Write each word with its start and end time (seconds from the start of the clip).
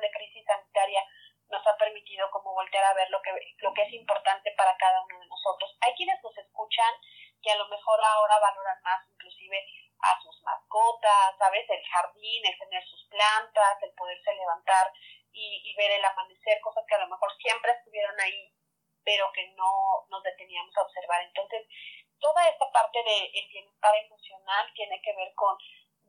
de 0.00 0.10
crisis 0.10 0.44
sanitaria 0.46 1.04
nos 1.48 1.66
ha 1.66 1.76
permitido 1.76 2.30
como 2.30 2.54
voltear 2.54 2.84
a 2.84 2.94
ver 2.94 3.10
lo 3.10 3.20
que, 3.20 3.30
lo 3.58 3.72
que 3.74 3.82
es 3.82 3.92
importante 3.92 4.52
para 4.56 4.76
cada 4.76 5.02
uno 5.02 5.20
de 5.20 5.26
nosotros. 5.26 5.76
Hay 5.80 5.92
quienes 5.94 6.22
nos 6.22 6.36
escuchan 6.38 6.94
que 7.42 7.50
a 7.50 7.56
lo 7.56 7.68
mejor 7.68 8.00
ahora 8.02 8.38
valoran 8.38 8.80
más 8.82 9.06
inclusive 9.10 9.66
a 10.02 10.20
sus 10.22 10.42
mascotas, 10.42 11.36
¿sabes? 11.38 11.68
El 11.68 11.82
jardín, 11.84 12.44
el 12.44 12.58
tener 12.58 12.82
sus 12.86 13.06
plantas, 13.08 13.82
el 13.82 13.92
poderse 13.94 14.34
levantar 14.34 14.92
y, 15.32 15.74
ver 15.76 15.92
el 15.92 16.04
amanecer, 16.04 16.60
cosas 16.60 16.84
que 16.88 16.94
a 16.94 16.98
lo 17.04 17.08
mejor 17.08 17.30
siempre 17.38 17.72
estuvieron 17.72 18.18
ahí, 18.20 18.52
pero 19.04 19.30
que 19.32 19.48
no 19.54 20.06
nos 20.08 20.22
deteníamos 20.22 20.76
a 20.76 20.82
observar. 20.82 21.22
Entonces, 21.22 21.66
toda 22.18 22.48
esta 22.48 22.70
parte 22.70 22.98
de 23.02 23.30
bienestar 23.50 23.94
emocional 23.96 24.72
tiene 24.74 25.00
que 25.02 25.14
ver 25.14 25.32
con 25.34 25.56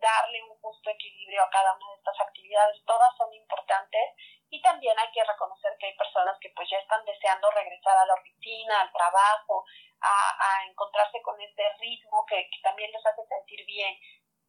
darle 0.04 0.44
un 0.44 0.60
justo 0.60 0.90
equilibrio 0.90 1.42
a 1.42 1.50
cada 1.50 1.74
una 1.76 1.88
de 1.92 1.98
estas 1.98 2.20
actividades. 2.20 2.84
Todas 2.86 3.16
son 3.16 3.34
importantes 3.34 4.12
y 4.50 4.62
también 4.62 5.00
hay 5.00 5.10
que 5.12 5.24
reconocer 5.24 5.72
que 5.80 5.88
hay 5.88 5.96
personas 5.96 6.38
que 6.40 6.52
pues 6.56 6.70
ya 6.70 6.78
están 6.78 7.04
deseando 7.06 7.50
regresar 7.52 7.98
a 7.98 8.06
la 8.06 8.14
oficina, 8.14 8.82
al 8.82 8.92
trabajo, 8.92 9.66
a, 10.02 10.68
encontrarse 10.70 11.22
con 11.22 11.40
este 11.42 11.64
ritmo 11.80 12.26
que, 12.28 12.50
también 12.62 12.92
les 12.92 13.06
hace 13.06 13.26
sentir 13.26 13.66
bien, 13.66 13.98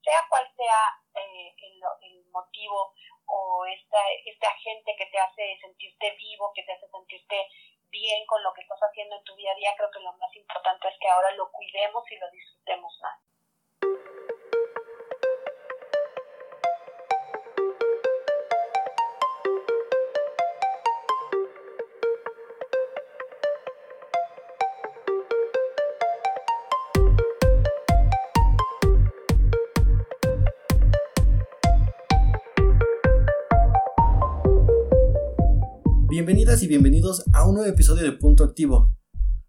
sea 0.02 0.26
cual 0.28 0.44
sea 0.56 0.80
eh, 1.14 1.54
el, 2.02 2.24
motivo 2.30 2.92
o 3.26 3.64
esta, 3.66 3.98
este 4.26 4.46
agente 4.46 4.96
que 4.98 5.06
te 5.06 5.18
hace 5.18 5.58
sentirte 5.60 6.10
vivo, 6.18 6.52
que 6.52 6.64
te 6.64 6.72
hace 6.72 6.88
sentirte 6.88 7.48
bien 7.90 8.26
con 8.26 8.42
lo 8.42 8.52
que 8.52 8.62
estás 8.62 8.80
haciendo 8.82 9.16
en 9.16 9.24
tu 9.24 9.36
día 9.36 9.52
a 9.52 9.54
día, 9.54 9.74
creo 9.76 9.90
que 9.90 10.00
lo 10.00 10.12
más 10.14 10.34
importante 10.34 10.88
es 10.88 10.94
que 11.00 11.08
ahora 11.08 11.30
lo 11.32 11.50
cuidemos 11.52 12.02
y 12.10 12.16
lo 12.16 12.28
disfrutemos 12.30 12.98
más. 13.00 13.23
Bienvenidas 36.16 36.62
y 36.62 36.68
bienvenidos 36.68 37.24
a 37.32 37.44
un 37.44 37.56
nuevo 37.56 37.68
episodio 37.68 38.04
de 38.04 38.12
Punto 38.12 38.44
Activo. 38.44 38.96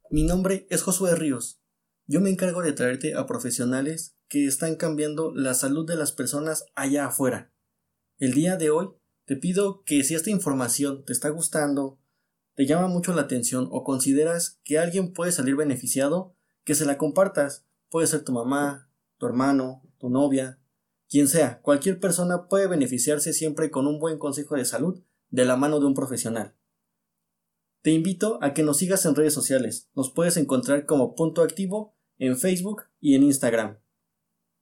Mi 0.09 0.23
nombre 0.23 0.65
es 0.71 0.81
Josué 0.81 1.13
Ríos. 1.13 1.61
Yo 2.07 2.21
me 2.21 2.31
encargo 2.31 2.63
de 2.63 2.73
traerte 2.73 3.13
a 3.13 3.27
profesionales 3.27 4.17
que 4.27 4.47
están 4.47 4.75
cambiando 4.75 5.31
la 5.31 5.53
salud 5.53 5.85
de 5.85 5.95
las 5.95 6.11
personas 6.11 6.65
allá 6.73 7.05
afuera. 7.05 7.53
El 8.17 8.33
día 8.33 8.57
de 8.57 8.71
hoy 8.71 8.89
te 9.25 9.35
pido 9.35 9.83
que 9.83 10.03
si 10.03 10.15
esta 10.15 10.31
información 10.31 11.05
te 11.05 11.13
está 11.13 11.29
gustando, 11.29 11.99
te 12.55 12.65
llama 12.65 12.87
mucho 12.87 13.13
la 13.13 13.21
atención 13.21 13.67
o 13.69 13.83
consideras 13.83 14.59
que 14.63 14.79
alguien 14.79 15.13
puede 15.13 15.31
salir 15.31 15.55
beneficiado, 15.55 16.35
que 16.63 16.73
se 16.73 16.85
la 16.85 16.97
compartas. 16.97 17.67
Puede 17.91 18.07
ser 18.07 18.23
tu 18.23 18.31
mamá, 18.31 18.89
tu 19.19 19.27
hermano, 19.27 19.83
tu 19.99 20.09
novia, 20.09 20.59
quien 21.07 21.27
sea. 21.27 21.61
Cualquier 21.61 21.99
persona 21.99 22.47
puede 22.47 22.65
beneficiarse 22.65 23.33
siempre 23.33 23.69
con 23.69 23.85
un 23.85 23.99
buen 23.99 24.17
consejo 24.17 24.55
de 24.55 24.65
salud 24.65 25.03
de 25.35 25.43
la 25.43 25.57
mano 25.57 25.81
de 25.81 25.85
un 25.85 25.93
profesional. 25.93 26.55
Te 27.81 27.91
invito 27.91 28.39
a 28.41 28.53
que 28.53 28.63
nos 28.63 28.77
sigas 28.77 29.05
en 29.05 29.15
redes 29.15 29.33
sociales. 29.33 29.89
Nos 29.93 30.09
puedes 30.09 30.37
encontrar 30.37 30.85
como 30.85 31.13
punto 31.13 31.41
activo 31.41 31.93
en 32.17 32.37
Facebook 32.37 32.83
y 33.01 33.15
en 33.15 33.23
Instagram. 33.23 33.79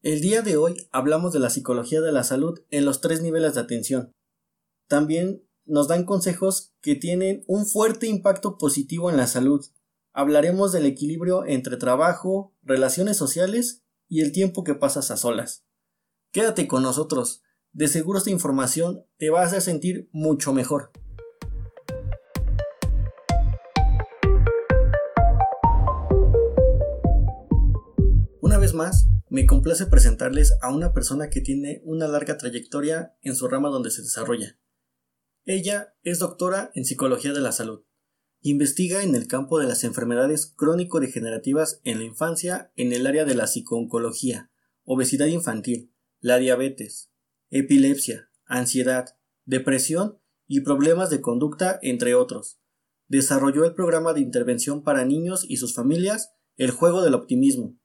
El 0.02 0.20
día 0.22 0.42
de 0.42 0.58
hoy 0.58 0.88
hablamos 0.92 1.32
de 1.32 1.40
la 1.40 1.52
psicología 1.52 2.02
de 2.02 2.12
la 2.12 2.24
salud 2.24 2.60
en 2.72 2.86
los 2.86 3.02
tres 3.02 3.22
niveles 3.22 3.54
de 3.54 3.62
atención. 3.62 4.14
También 4.88 5.48
nos 5.64 5.88
dan 5.88 6.06
consejos 6.06 6.74
que 6.82 6.96
tienen 6.96 7.44
un 7.48 7.68
fuerte 7.68 8.08
impacto 8.08 8.58
positivo 8.58 9.12
en 9.12 9.18
la 9.18 9.28
salud. 9.28 9.64
Hablaremos 10.12 10.72
del 10.72 10.88
equilibrio 10.88 11.46
entre 11.46 11.78
trabajo, 11.78 12.56
relaciones 12.64 13.16
sociales 13.16 13.84
y 14.10 14.22
el 14.22 14.32
tiempo 14.32 14.64
que 14.64 14.74
pasas 14.74 15.12
a 15.12 15.18
solas. 15.18 15.64
Quédate 16.32 16.68
con 16.68 16.82
nosotros. 16.82 17.43
De 17.76 17.88
seguro 17.88 18.20
esta 18.20 18.30
información 18.30 19.04
te 19.18 19.32
va 19.32 19.42
a 19.42 19.46
hacer 19.46 19.60
sentir 19.60 20.08
mucho 20.12 20.54
mejor. 20.54 20.92
Una 28.42 28.60
vez 28.60 28.76
más, 28.76 29.10
me 29.28 29.48
complace 29.48 29.88
presentarles 29.88 30.54
a 30.62 30.72
una 30.72 30.94
persona 30.94 31.32
que 31.32 31.42
tiene 31.42 31.82
una 31.84 32.08
larga 32.08 32.38
trayectoria 32.38 33.16
en 33.24 33.36
su 33.36 33.48
rama 33.48 33.70
donde 33.70 33.90
se 33.90 34.04
desarrolla. 34.04 34.60
Ella 35.44 35.96
es 36.04 36.20
doctora 36.20 36.70
en 36.76 36.86
Psicología 36.86 37.34
de 37.34 37.42
la 37.42 37.52
Salud. 37.52 37.86
Investiga 38.42 39.02
en 39.02 39.16
el 39.16 39.28
campo 39.28 39.58
de 39.58 39.66
las 39.66 39.84
enfermedades 39.84 40.46
crónico-degenerativas 40.56 41.82
en 41.84 41.98
la 41.98 42.06
infancia 42.06 42.72
en 42.76 42.94
el 42.94 43.08
área 43.08 43.26
de 43.26 43.34
la 43.34 43.48
psicooncología, 43.48 44.52
obesidad 44.84 45.26
infantil, 45.26 45.92
la 46.20 46.38
diabetes, 46.38 47.13
epilepsia, 47.56 48.32
ansiedad, 48.46 49.16
depresión 49.46 50.18
y 50.48 50.62
problemas 50.62 51.12
de 51.12 51.22
conducta, 51.22 51.78
entre 51.84 52.16
otros. 52.16 52.60
Desarrolló 53.08 53.64
el 53.64 53.76
programa 53.76 54.14
de 54.14 54.22
intervención 54.22 54.84
para 54.84 55.06
niños 55.06 55.46
y 55.48 55.58
sus 55.58 55.76
familias, 55.76 56.34
El 56.58 56.72
juego 56.72 57.04
del 57.04 57.14
optimismo, 57.14 57.78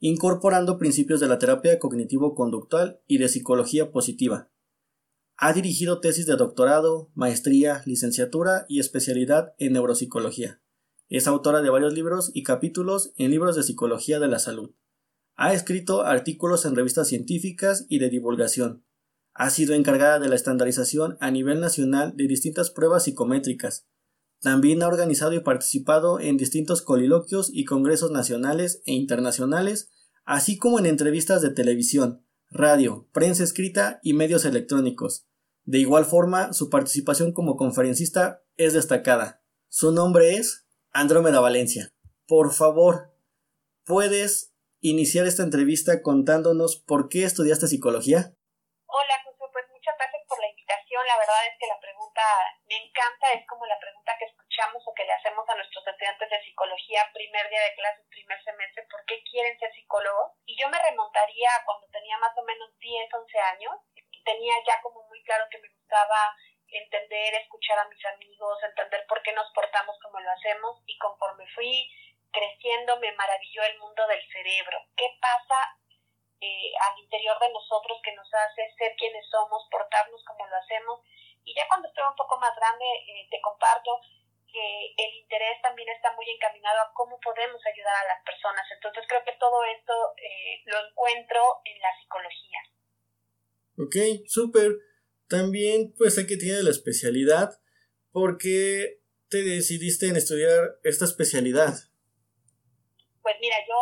incorporando 0.00 0.76
principios 0.76 1.20
de 1.20 1.28
la 1.28 1.38
terapia 1.38 1.78
cognitivo-conductual 1.78 3.00
y 3.06 3.18
de 3.18 3.28
psicología 3.28 3.92
positiva. 3.92 4.50
Ha 5.36 5.52
dirigido 5.52 6.00
tesis 6.00 6.26
de 6.26 6.34
doctorado, 6.34 7.12
maestría, 7.14 7.82
licenciatura 7.86 8.66
y 8.68 8.80
especialidad 8.80 9.54
en 9.58 9.74
neuropsicología. 9.74 10.60
Es 11.08 11.28
autora 11.28 11.62
de 11.62 11.70
varios 11.70 11.94
libros 11.94 12.32
y 12.34 12.42
capítulos 12.42 13.12
en 13.16 13.30
libros 13.30 13.54
de 13.54 13.62
psicología 13.62 14.18
de 14.18 14.28
la 14.28 14.40
salud. 14.40 14.74
Ha 15.36 15.54
escrito 15.54 16.02
artículos 16.02 16.64
en 16.64 16.74
revistas 16.74 17.06
científicas 17.08 17.86
y 17.88 17.98
de 17.98 18.08
divulgación, 18.08 18.84
ha 19.34 19.50
sido 19.50 19.74
encargada 19.74 20.18
de 20.18 20.28
la 20.28 20.34
estandarización 20.34 21.16
a 21.20 21.30
nivel 21.30 21.60
nacional 21.60 22.14
de 22.16 22.26
distintas 22.26 22.70
pruebas 22.70 23.04
psicométricas. 23.04 23.86
También 24.40 24.82
ha 24.82 24.88
organizado 24.88 25.32
y 25.34 25.40
participado 25.40 26.20
en 26.20 26.36
distintos 26.36 26.82
coliloquios 26.82 27.50
y 27.52 27.64
congresos 27.64 28.10
nacionales 28.10 28.82
e 28.86 28.92
internacionales, 28.92 29.90
así 30.24 30.58
como 30.58 30.78
en 30.78 30.86
entrevistas 30.86 31.42
de 31.42 31.50
televisión, 31.50 32.26
radio, 32.50 33.08
prensa 33.12 33.44
escrita 33.44 34.00
y 34.02 34.14
medios 34.14 34.44
electrónicos. 34.44 35.26
De 35.64 35.78
igual 35.78 36.04
forma, 36.04 36.52
su 36.52 36.70
participación 36.70 37.32
como 37.32 37.56
conferencista 37.56 38.42
es 38.56 38.72
destacada. 38.74 39.42
Su 39.68 39.92
nombre 39.92 40.36
es 40.36 40.66
Andrómeda 40.90 41.40
Valencia. 41.40 41.94
Por 42.26 42.52
favor, 42.52 43.14
¿puedes 43.84 44.52
iniciar 44.80 45.26
esta 45.26 45.44
entrevista 45.44 46.02
contándonos 46.02 46.76
por 46.76 47.08
qué 47.08 47.24
estudiaste 47.24 47.68
psicología? 47.68 48.36
La 51.12 51.18
verdad 51.18 51.44
es 51.46 51.58
que 51.60 51.66
la 51.66 51.78
pregunta 51.78 52.24
me 52.64 52.76
encanta, 52.76 53.32
es 53.32 53.46
como 53.46 53.66
la 53.66 53.78
pregunta 53.78 54.16
que 54.18 54.24
escuchamos 54.24 54.82
o 54.86 54.94
que 54.94 55.04
le 55.04 55.12
hacemos 55.12 55.46
a 55.46 55.54
nuestros 55.54 55.86
estudiantes 55.86 56.30
de 56.30 56.42
psicología 56.42 57.04
primer 57.12 57.50
día 57.50 57.60
de 57.64 57.74
clases, 57.74 58.06
primer 58.08 58.42
semestre, 58.42 58.86
¿por 58.88 59.04
qué 59.04 59.22
quieren 59.24 59.58
ser 59.58 59.70
psicólogos? 59.74 60.32
Y 60.46 60.56
yo 60.56 60.70
me 60.70 60.80
remontaría 60.80 61.50
a 61.52 61.64
cuando 61.66 61.86
tenía 61.88 62.16
más 62.16 62.32
o 62.38 62.42
menos 62.44 62.72
10, 62.78 63.12
11 63.12 63.38
años, 63.40 63.76
tenía 64.24 64.54
ya 64.66 64.80
como 64.80 65.02
muy 65.08 65.22
claro 65.24 65.44
que 65.50 65.58
me 65.58 65.68
gustaba 65.68 66.34
entender, 66.68 67.34
escuchar 67.34 67.78
a 67.78 67.88
mis 67.88 68.04
amigos, 68.06 68.62
entender 68.62 69.04
por 69.06 69.22
qué 69.22 69.32
nos 69.32 69.52
portamos 69.52 69.98
como 70.00 70.18
lo 70.18 70.30
hacemos 70.30 70.80
y 70.86 70.96
conforme 70.96 71.44
fui 71.54 71.90
creciendo 72.32 72.96
me 73.00 73.12
maravilló 73.12 73.62
el 73.64 73.78
mundo 73.78 74.06
del 74.06 74.24
cerebro. 74.32 74.80
¿Qué 74.96 75.08
pasa 75.20 75.76
eh, 76.42 76.74
al 76.74 76.98
interior 76.98 77.38
de 77.38 77.54
nosotros 77.54 78.02
que 78.02 78.14
nos 78.18 78.26
hace 78.34 78.66
ser 78.76 78.98
quienes 78.98 79.22
somos, 79.30 79.62
portarnos 79.70 80.18
como 80.26 80.42
lo 80.46 80.56
hacemos. 80.56 80.98
Y 81.44 81.54
ya 81.54 81.62
cuando 81.68 81.86
estoy 81.86 82.02
un 82.02 82.18
poco 82.18 82.36
más 82.38 82.50
grande, 82.58 82.82
eh, 82.82 83.28
te 83.30 83.40
comparto 83.40 84.02
que 84.50 84.90
el 84.98 85.14
interés 85.22 85.62
también 85.62 85.88
está 85.88 86.10
muy 86.18 86.28
encaminado 86.28 86.82
a 86.82 86.92
cómo 86.94 87.18
podemos 87.20 87.62
ayudar 87.62 87.94
a 87.94 88.08
las 88.10 88.20
personas. 88.26 88.66
Entonces 88.74 89.04
creo 89.06 89.22
que 89.24 89.38
todo 89.38 89.62
esto 89.64 89.94
eh, 90.18 90.62
lo 90.66 90.76
encuentro 90.82 91.62
en 91.64 91.78
la 91.78 91.94
psicología. 92.02 92.60
Ok, 93.78 94.26
súper. 94.26 94.82
También 95.28 95.94
pues 95.96 96.16
sé 96.16 96.26
que 96.26 96.36
tiene 96.36 96.62
la 96.62 96.70
especialidad. 96.70 97.54
¿Por 98.10 98.36
qué 98.36 99.00
te 99.30 99.42
decidiste 99.42 100.08
en 100.08 100.16
estudiar 100.16 100.76
esta 100.82 101.06
especialidad? 101.06 101.72
Pues 103.22 103.36
mira, 103.40 103.56
yo 103.66 103.78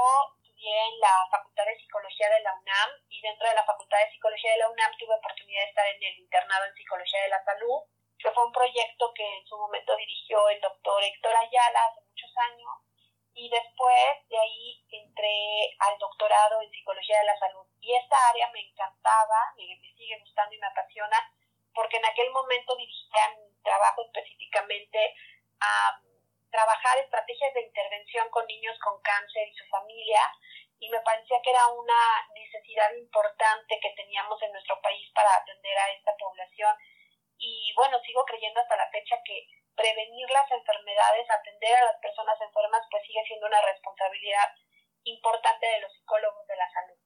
en 0.70 1.00
la 1.00 1.26
Facultad 1.30 1.66
de 1.66 1.78
Psicología 1.78 2.30
de 2.30 2.40
la 2.40 2.54
UNAM 2.54 2.90
y 3.08 3.20
dentro 3.20 3.48
de 3.48 3.54
la 3.54 3.64
Facultad 3.64 3.98
de 3.98 4.10
Psicología 4.12 4.52
de 4.52 4.58
la 4.58 4.70
UNAM 4.70 4.92
tuve 4.98 5.14
oportunidad 5.14 5.62
de 5.62 5.68
estar 5.68 5.86
en 5.86 6.02
el 6.02 6.18
internado 6.18 6.64
en 6.66 6.74
Psicología 6.74 7.22
de 7.22 7.28
la 7.28 7.44
Salud, 7.44 7.82
que 8.18 8.30
fue 8.30 8.46
un 8.46 8.52
proyecto 8.52 9.12
que 9.14 9.26
en 9.26 9.46
su 9.46 9.56
momento 9.58 9.96
dirigió 9.96 10.48
el 10.50 10.60
doctor 10.60 11.02
Héctor 11.02 11.34
Ayala 11.34 11.86
hace 11.86 12.00
muchos 12.06 12.30
años 12.38 12.70
y 13.34 13.48
después 13.48 14.28
de 14.28 14.38
ahí 14.38 14.84
entré 14.90 15.74
al 15.80 15.98
doctorado 15.98 16.62
en 16.62 16.70
Psicología 16.70 17.18
de 17.18 17.26
la 17.26 17.38
Salud. 17.38 17.66
Y 17.80 17.94
esa 17.94 18.28
área 18.30 18.50
me 18.50 18.60
encantaba, 18.60 19.54
me, 19.56 19.64
me 19.80 19.90
sigue 19.96 20.18
gustando 20.20 20.54
y 20.54 20.58
me 20.58 20.66
apasiona 20.66 21.18
porque 21.74 21.96
en 21.96 22.06
aquel 22.06 22.30
momento 22.30 22.76
dirigía 22.76 23.34
mi 23.38 23.62
trabajo 23.62 24.04
específicamente 24.04 25.14
a 25.60 26.00
trabajar 26.50 26.98
estrategias 26.98 27.54
de 27.54 27.62
intervención 27.62 28.28
con 28.30 28.46
niños 28.46 28.76
con 28.80 29.00
cáncer 29.02 29.48
y 29.48 29.54
su 29.54 29.64
familia 29.68 30.20
y 30.80 30.88
me 30.88 31.00
parecía 31.04 31.36
que 31.44 31.50
era 31.52 31.68
una 31.68 32.02
necesidad 32.34 32.88
importante 32.96 33.78
que 33.80 33.92
teníamos 33.94 34.40
en 34.42 34.52
nuestro 34.52 34.80
país 34.80 35.06
para 35.14 35.36
atender 35.36 35.76
a 35.76 35.92
esta 35.92 36.16
población 36.16 36.72
y 37.36 37.72
bueno, 37.76 37.96
sigo 38.04 38.24
creyendo 38.24 38.60
hasta 38.60 38.76
la 38.76 38.90
fecha 38.90 39.16
que 39.24 39.48
prevenir 39.76 40.28
las 40.28 40.48
enfermedades, 40.50 41.24
atender 41.28 41.72
a 41.76 41.92
las 41.92 42.00
personas 42.00 42.36
enfermas, 42.40 42.84
pues 42.90 43.02
sigue 43.06 43.24
siendo 43.26 43.46
una 43.46 43.60
responsabilidad 43.64 44.48
importante 45.04 45.66
de 45.66 45.80
los 45.80 45.92
psicólogos 45.96 46.46
de 46.48 46.56
la 46.56 46.68
salud. 46.68 46.98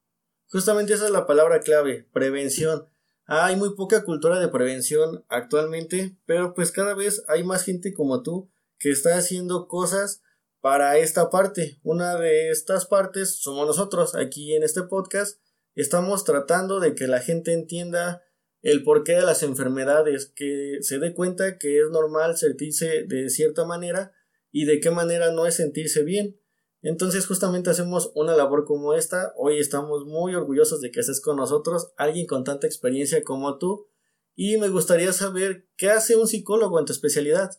Justamente 0.51 0.93
esa 0.93 1.05
es 1.05 1.11
la 1.11 1.27
palabra 1.27 1.59
clave, 1.59 2.03
prevención. 2.11 2.91
Hay 3.27 3.55
muy 3.55 3.75
poca 3.75 4.03
cultura 4.03 4.39
de 4.39 4.49
prevención 4.49 5.25
actualmente, 5.29 6.15
pero 6.27 6.53
pues 6.53 6.71
cada 6.71 6.93
vez 6.93 7.23
hay 7.27 7.43
más 7.43 7.65
gente 7.65 7.93
como 7.93 8.21
tú 8.21 8.51
que 8.77 8.91
está 8.91 9.15
haciendo 9.15 9.67
cosas 9.67 10.21
para 10.65 10.97
esta 10.97 11.29
parte. 11.29 11.79
Una 11.83 12.15
de 12.15 12.49
estas 12.49 12.87
partes 12.87 13.39
somos 13.39 13.67
nosotros 13.67 14.15
aquí 14.15 14.55
en 14.55 14.63
este 14.63 14.81
podcast. 14.81 15.39
Estamos 15.75 16.23
tratando 16.23 16.79
de 16.79 16.95
que 16.95 17.05
la 17.05 17.19
gente 17.19 17.53
entienda 17.53 18.23
el 18.63 18.81
porqué 18.81 19.11
de 19.11 19.21
las 19.21 19.43
enfermedades, 19.43 20.33
que 20.35 20.79
se 20.81 20.97
dé 20.97 21.13
cuenta 21.13 21.59
que 21.59 21.81
es 21.81 21.91
normal 21.91 22.35
sentirse 22.35 23.03
de 23.03 23.29
cierta 23.29 23.63
manera 23.63 24.11
y 24.51 24.65
de 24.65 24.79
qué 24.79 24.89
manera 24.89 25.31
no 25.31 25.45
es 25.45 25.53
sentirse 25.53 26.01
bien. 26.01 26.41
Entonces 26.81 27.27
justamente 27.27 27.69
hacemos 27.69 28.11
una 28.15 28.35
labor 28.35 28.65
como 28.65 28.95
esta. 28.95 29.33
Hoy 29.37 29.59
estamos 29.59 30.05
muy 30.05 30.33
orgullosos 30.33 30.81
de 30.81 30.89
que 30.89 31.01
estés 31.01 31.21
con 31.21 31.37
nosotros, 31.37 31.93
alguien 31.95 32.25
con 32.25 32.43
tanta 32.43 32.65
experiencia 32.65 33.23
como 33.23 33.59
tú. 33.59 33.87
Y 34.33 34.57
me 34.57 34.69
gustaría 34.69 35.13
saber 35.13 35.67
qué 35.77 35.91
hace 35.91 36.15
un 36.15 36.27
psicólogo 36.27 36.79
en 36.79 36.85
tu 36.85 36.91
especialidad. 36.91 37.51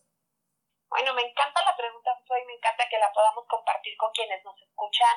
Bueno, 0.91 1.15
me 1.15 1.23
encanta 1.23 1.56
que 2.97 3.05
la 3.05 3.13
podamos 3.13 3.45
compartir 3.47 3.95
con 3.99 4.11
quienes 4.13 4.43
nos 4.43 4.57
escuchan 4.63 5.17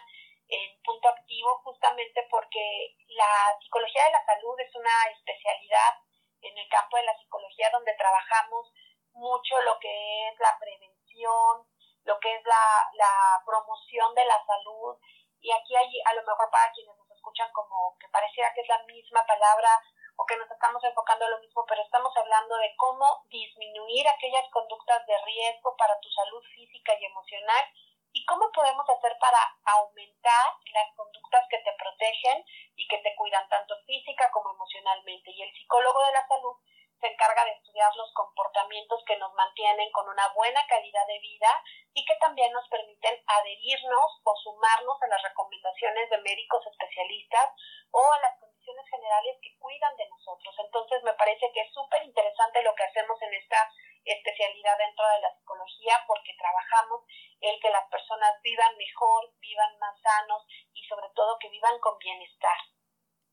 en 0.49 0.81
punto 0.83 1.07
activo, 1.07 1.61
justamente 1.63 2.27
porque 2.29 2.97
la 3.07 3.55
psicología 3.61 4.03
de 4.03 4.11
la 4.11 4.25
salud 4.25 4.59
es 4.59 4.75
una 4.75 4.91
especialidad 5.15 5.95
en 6.41 6.57
el 6.57 6.67
campo 6.67 6.97
de 6.97 7.03
la 7.03 7.15
psicología 7.17 7.69
donde 7.71 7.93
trabajamos 7.95 8.67
mucho 9.13 9.61
lo 9.61 9.79
que 9.79 10.27
es 10.27 10.39
la 10.39 10.57
prevención, 10.59 11.67
lo 12.03 12.19
que 12.19 12.35
es 12.35 12.43
la, 12.43 12.89
la 12.93 13.43
promoción 13.45 14.13
de 14.15 14.25
la 14.25 14.43
salud. 14.45 14.97
Y 15.39 15.51
aquí 15.51 15.75
hay, 15.75 16.01
a 16.03 16.13
lo 16.15 16.23
mejor 16.23 16.49
para 16.51 16.71
quienes 16.73 16.97
nos 16.97 17.09
escuchan 17.11 17.49
como 17.53 17.95
que 17.99 18.09
pareciera 18.09 18.53
que 18.53 18.61
es 18.61 18.67
la 18.67 18.83
misma 18.83 19.25
palabra 19.25 19.69
o 20.19 20.25
que 20.25 20.35
nos 20.35 20.51
estamos 20.51 20.83
enfocando 20.83 21.23
en 21.25 21.31
lo 21.31 21.39
mismo, 21.39 21.65
pero 21.65 21.81
estamos 21.81 22.11
hablando 22.17 22.57
de 22.57 22.75
cómo 22.75 23.23
disminuir 23.29 24.05
aquellas 24.07 24.47
conductas 24.51 25.05
de 25.07 25.15
riesgo 25.23 25.75
para 25.77 25.97
tu 26.01 26.09
salud 26.11 26.43
física 26.53 26.93
y 26.99 27.05
emocional 27.05 27.63
y 28.11 28.25
cómo 28.25 28.51
podemos 28.51 28.83
hacer 28.89 29.15
para 29.19 29.39
aumentar 29.63 30.45
las 30.73 30.95
conductas 30.95 31.45
que 31.49 31.59
te 31.59 31.71
protegen 31.71 32.43
y 32.75 32.87
que 32.87 32.97
te 32.97 33.15
cuidan 33.15 33.47
tanto 33.47 33.75
física 33.85 34.29
como 34.31 34.51
emocionalmente. 34.51 35.31
Y 35.31 35.41
el 35.41 35.53
psicólogo 35.53 36.03
de 36.05 36.11
la 36.11 36.27
salud 36.27 36.57
se 36.99 37.07
encarga 37.07 37.45
de 37.45 37.51
estudiar 37.51 37.95
los 37.95 38.11
comportamientos 38.13 39.01
que 39.05 39.15
nos 39.17 39.33
mantienen 39.35 39.89
con 39.91 40.09
una 40.09 40.27
buena 40.33 40.65
calidad 40.67 41.07
de 41.07 41.19
vida 41.19 41.63
y 41.99 42.05
que 42.07 42.15
también 42.15 42.47
nos 42.55 42.63
permiten 42.71 43.11
adherirnos 43.27 44.09
o 44.23 44.31
sumarnos 44.39 44.95
a 45.03 45.07
las 45.11 45.19
recomendaciones 45.19 46.09
de 46.09 46.23
médicos 46.23 46.63
especialistas 46.71 47.51
o 47.91 47.99
a 47.99 48.21
las 48.23 48.39
condiciones 48.39 48.87
generales 48.87 49.35
que 49.43 49.59
cuidan 49.59 49.91
de 49.99 50.07
nosotros. 50.07 50.55
Entonces 50.63 51.03
me 51.03 51.11
parece 51.19 51.51
que 51.51 51.59
es 51.59 51.71
súper 51.75 52.07
interesante 52.07 52.63
lo 52.63 52.71
que 52.71 52.87
hacemos 52.87 53.19
en 53.19 53.35
esta 53.35 53.67
especialidad 54.07 54.79
dentro 54.79 55.03
de 55.11 55.27
la 55.27 55.35
psicología 55.35 55.99
porque 56.07 56.31
trabajamos 56.39 57.03
el 57.43 57.59
que 57.59 57.67
las 57.67 57.83
personas 57.91 58.31
vivan 58.47 58.71
mejor, 58.79 59.35
vivan 59.43 59.75
más 59.83 59.99
sanos 59.99 60.47
y 60.71 60.79
sobre 60.87 61.11
todo 61.11 61.35
que 61.35 61.51
vivan 61.51 61.83
con 61.83 61.99
bienestar. 61.99 62.59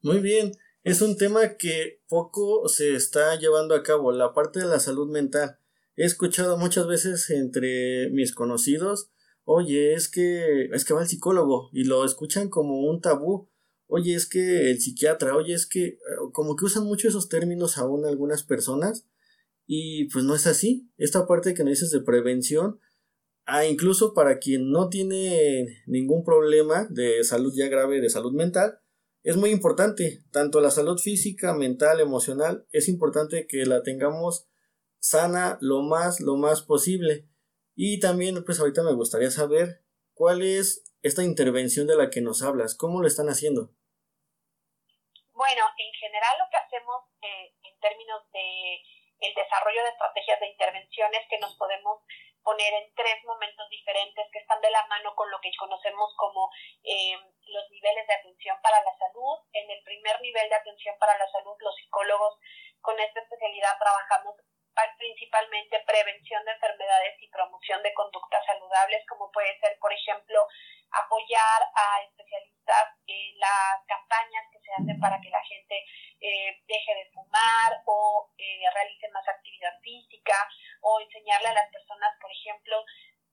Muy 0.02 0.18
bien, 0.18 0.50
es 0.82 1.06
un 1.06 1.14
tema 1.14 1.54
que 1.54 2.02
poco 2.10 2.66
se 2.66 2.98
está 2.98 3.38
llevando 3.38 3.78
a 3.78 3.86
cabo, 3.86 4.10
la 4.10 4.34
parte 4.34 4.58
de 4.58 4.66
la 4.66 4.82
salud 4.82 5.06
mental. 5.06 5.62
He 5.96 6.04
escuchado 6.04 6.58
muchas 6.58 6.86
veces 6.86 7.30
entre 7.30 8.10
mis 8.10 8.34
conocidos, 8.34 9.10
oye, 9.44 9.94
es 9.94 10.08
que 10.10 10.66
es 10.72 10.84
que 10.84 10.92
va 10.92 11.02
el 11.02 11.08
psicólogo 11.08 11.70
y 11.72 11.84
lo 11.84 12.04
escuchan 12.04 12.50
como 12.50 12.80
un 12.88 13.00
tabú. 13.00 13.48
Oye, 13.86 14.14
es 14.14 14.26
que 14.26 14.70
el 14.70 14.80
psiquiatra, 14.80 15.36
oye, 15.36 15.54
es 15.54 15.66
que 15.66 15.84
eh, 15.84 15.98
como 16.32 16.56
que 16.56 16.66
usan 16.66 16.84
mucho 16.84 17.08
esos 17.08 17.28
términos 17.28 17.78
aún 17.78 18.04
algunas 18.04 18.42
personas 18.42 19.06
y 19.66 20.06
pues 20.10 20.24
no 20.24 20.34
es 20.34 20.46
así. 20.46 20.90
Esta 20.98 21.26
parte 21.26 21.54
que 21.54 21.64
nos 21.64 21.70
dices 21.70 21.90
de 21.92 22.00
prevención, 22.00 22.78
ah, 23.46 23.64
incluso 23.64 24.12
para 24.12 24.38
quien 24.38 24.70
no 24.70 24.88
tiene 24.90 25.82
ningún 25.86 26.24
problema 26.24 26.86
de 26.90 27.24
salud 27.24 27.52
ya 27.56 27.68
grave, 27.68 28.00
de 28.00 28.10
salud 28.10 28.32
mental, 28.32 28.80
es 29.22 29.36
muy 29.36 29.50
importante, 29.50 30.22
tanto 30.30 30.60
la 30.60 30.70
salud 30.70 30.98
física, 30.98 31.54
mental, 31.54 32.00
emocional, 32.00 32.66
es 32.70 32.88
importante 32.88 33.46
que 33.48 33.66
la 33.66 33.82
tengamos 33.82 34.46
sana 35.06 35.58
lo 35.60 35.82
más, 35.82 36.20
lo 36.20 36.36
más 36.36 36.62
posible. 36.62 37.28
Y 37.74 38.00
también, 38.00 38.42
pues 38.44 38.58
ahorita 38.58 38.82
me 38.82 38.94
gustaría 38.94 39.30
saber 39.30 39.84
cuál 40.14 40.42
es 40.42 40.82
esta 41.02 41.22
intervención 41.22 41.86
de 41.86 41.96
la 41.96 42.10
que 42.10 42.20
nos 42.20 42.42
hablas, 42.42 42.74
cómo 42.74 43.00
lo 43.00 43.06
están 43.06 43.28
haciendo. 43.28 43.70
Bueno, 45.30 45.62
en 45.78 45.92
general 45.92 46.34
lo 46.38 46.48
que 46.50 46.56
hacemos 46.56 47.04
eh, 47.22 47.52
en 47.62 47.78
términos 47.78 48.22
de 48.32 48.80
el 49.20 49.32
desarrollo 49.34 49.82
de 49.82 49.90
estrategias 49.90 50.40
de 50.40 50.48
intervenciones 50.48 51.22
que 51.30 51.38
nos 51.38 51.56
podemos 51.56 52.02
poner 52.42 52.72
en 52.74 52.94
tres 52.94 53.18
momentos 53.24 53.68
diferentes 53.70 54.26
que 54.32 54.38
están 54.38 54.60
de 54.60 54.70
la 54.70 54.86
mano 54.86 55.14
con 55.14 55.30
lo 55.30 55.40
que 55.40 55.50
conocemos 55.58 56.14
como 56.16 56.50
eh, 56.84 57.16
los 57.46 57.70
niveles 57.70 58.06
de 58.06 58.14
atención 58.14 58.56
para 58.62 58.82
la 58.82 58.94
salud. 58.98 59.38
En 59.52 59.70
el 59.70 59.82
primer 59.82 60.20
nivel 60.20 60.48
de 60.48 60.54
atención 60.54 60.94
para 60.98 61.16
la 61.18 61.28
salud, 61.30 61.56
los 61.58 61.74
psicólogos 61.76 62.38
con 62.80 62.98
esta 63.00 63.20
especialidad 63.20 63.78
trabajamos 63.78 64.36
principalmente 64.98 65.82
prevención 65.86 66.44
de 66.44 66.52
enfermedades 66.52 67.14
y 67.20 67.28
promoción 67.28 67.82
de 67.82 67.94
conductas 67.94 68.44
saludables, 68.44 69.04
como 69.08 69.30
puede 69.32 69.58
ser, 69.60 69.78
por 69.80 69.92
ejemplo, 69.92 70.46
apoyar 70.92 71.62
a 71.74 72.02
especialistas 72.02 72.94
en 73.06 73.38
las 73.38 73.84
campañas 73.86 74.44
que 74.52 74.60
se 74.60 74.72
hacen 74.72 75.00
para 75.00 75.20
que 75.20 75.30
la 75.30 75.42
gente 75.44 75.84
eh, 76.20 76.62
deje 76.66 76.94
de 76.94 77.10
fumar 77.12 77.82
o 77.86 78.30
eh, 78.38 78.64
realice 78.72 79.08
más 79.10 79.26
actividad 79.28 79.78
física 79.82 80.36
o 80.80 81.00
enseñarle 81.00 81.48
a 81.48 81.54
las 81.54 81.70
personas, 81.70 82.12
por 82.20 82.30
ejemplo, 82.30 82.84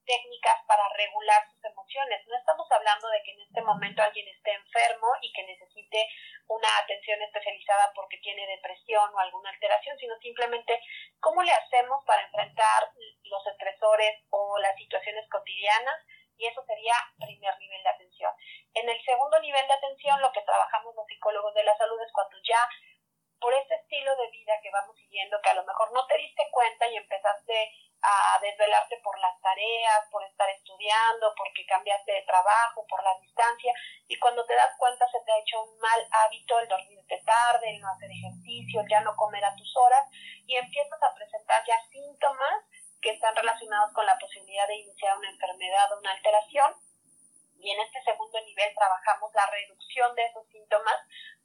técnicas 0.05 0.59
para 0.67 0.87
regular 0.97 1.41
sus 1.51 1.63
emociones. 1.63 2.21
No 2.27 2.37
estamos 2.37 2.67
hablando 2.71 3.09
de 3.09 3.21
que 3.23 3.31
en 3.31 3.41
este 3.41 3.61
momento 3.61 4.03
alguien 4.03 4.27
esté 4.27 4.51
enfermo 4.53 5.07
y 5.21 5.31
que 5.33 5.43
necesite 5.43 6.07
una 6.47 6.67
atención 6.83 7.21
especializada 7.21 7.91
porque 7.95 8.17
tiene 8.17 8.45
depresión 8.47 9.13
o 9.13 9.19
alguna 9.19 9.49
alteración, 9.49 9.97
sino 9.97 10.15
simplemente 10.19 10.79
cómo 11.19 11.43
le 11.43 11.51
hacemos 11.51 12.03
para 12.05 12.23
enfrentar 12.23 12.91
los 13.23 13.47
estresores 13.47 14.23
o 14.29 14.57
las 14.59 14.75
situaciones 14.75 15.27
cotidianas 15.29 15.99
y 16.37 16.47
eso 16.47 16.63
sería 16.65 16.95
primer 17.19 17.57
nivel 17.59 17.83
de 17.83 17.89
atención. 17.89 18.31
En 18.73 18.89
el 18.89 19.01
segundo 19.03 19.39
nivel 19.39 19.67
de 19.67 19.73
atención 19.73 20.21
lo 20.21 20.31
que 20.31 20.41
trabajamos 20.41 20.95
los 20.95 21.05
psicólogos 21.07 21.53
de 21.53 21.63
la 21.63 21.77
salud 21.77 22.01
es 22.01 22.11
cuando 22.11 22.37
ya 22.43 22.67
por 23.39 23.53
ese 23.53 23.75
estilo 23.75 24.15
de 24.15 24.31
vida 24.31 24.53
que 24.63 24.71
vamos 24.71 24.95
siguiendo, 24.97 25.39
que 25.41 25.49
a 25.49 25.53
lo 25.53 25.65
mejor 25.65 25.91
no 25.91 26.07
te 26.07 26.17
diste 26.17 26.43
cuenta 26.49 26.87
y 26.87 26.95
empezaste 26.95 27.71
a 28.03 28.39
desvelarte 28.41 28.99
por 29.01 29.17
las 29.19 29.39
tareas, 29.39 30.07
por 30.11 30.23
estar 30.25 30.49
estudiando, 30.49 31.33
porque 31.37 31.65
cambiaste 31.65 32.11
de 32.11 32.21
trabajo, 32.23 32.85
por 32.87 33.01
la 33.01 33.17
distancia, 33.21 33.73
y 34.07 34.19
cuando 34.19 34.45
te 34.45 34.55
das 34.55 34.75
cuenta 34.77 35.07
se 35.09 35.23
te 35.25 35.31
ha 35.31 35.39
hecho 35.39 35.63
un 35.63 35.79
mal 35.79 36.07
hábito 36.11 36.59
el 36.59 36.67
dormirte 36.67 37.21
tarde, 37.25 37.69
el 37.69 37.79
no 37.79 37.87
hacer 37.87 38.11
ejercicio, 38.11 38.81
el 38.81 38.89
ya 38.89 39.01
no 39.01 39.15
comer 39.15 39.45
a 39.45 39.55
tus 39.55 39.73
horas, 39.77 40.05
y 40.45 40.57
empiezas 40.57 41.01
a 41.01 41.13
presentar 41.15 41.63
ya 41.65 41.79
síntomas 41.89 42.65
que 43.01 43.11
están 43.11 43.35
relacionados 43.35 43.93
con 43.93 44.05
la 44.05 44.17
posibilidad 44.17 44.67
de 44.67 44.77
iniciar 44.77 45.17
una 45.17 45.29
enfermedad 45.29 45.91
o 45.93 45.99
una 45.99 46.11
alteración. 46.11 46.75
Y 47.59 47.71
en 47.71 47.79
este 47.79 48.01
segundo 48.03 48.39
nivel 48.41 48.73
trabajamos 48.75 49.33
la 49.33 49.45
reducción 49.47 50.13
de 50.15 50.25
esos 50.25 50.45
síntomas 50.47 50.95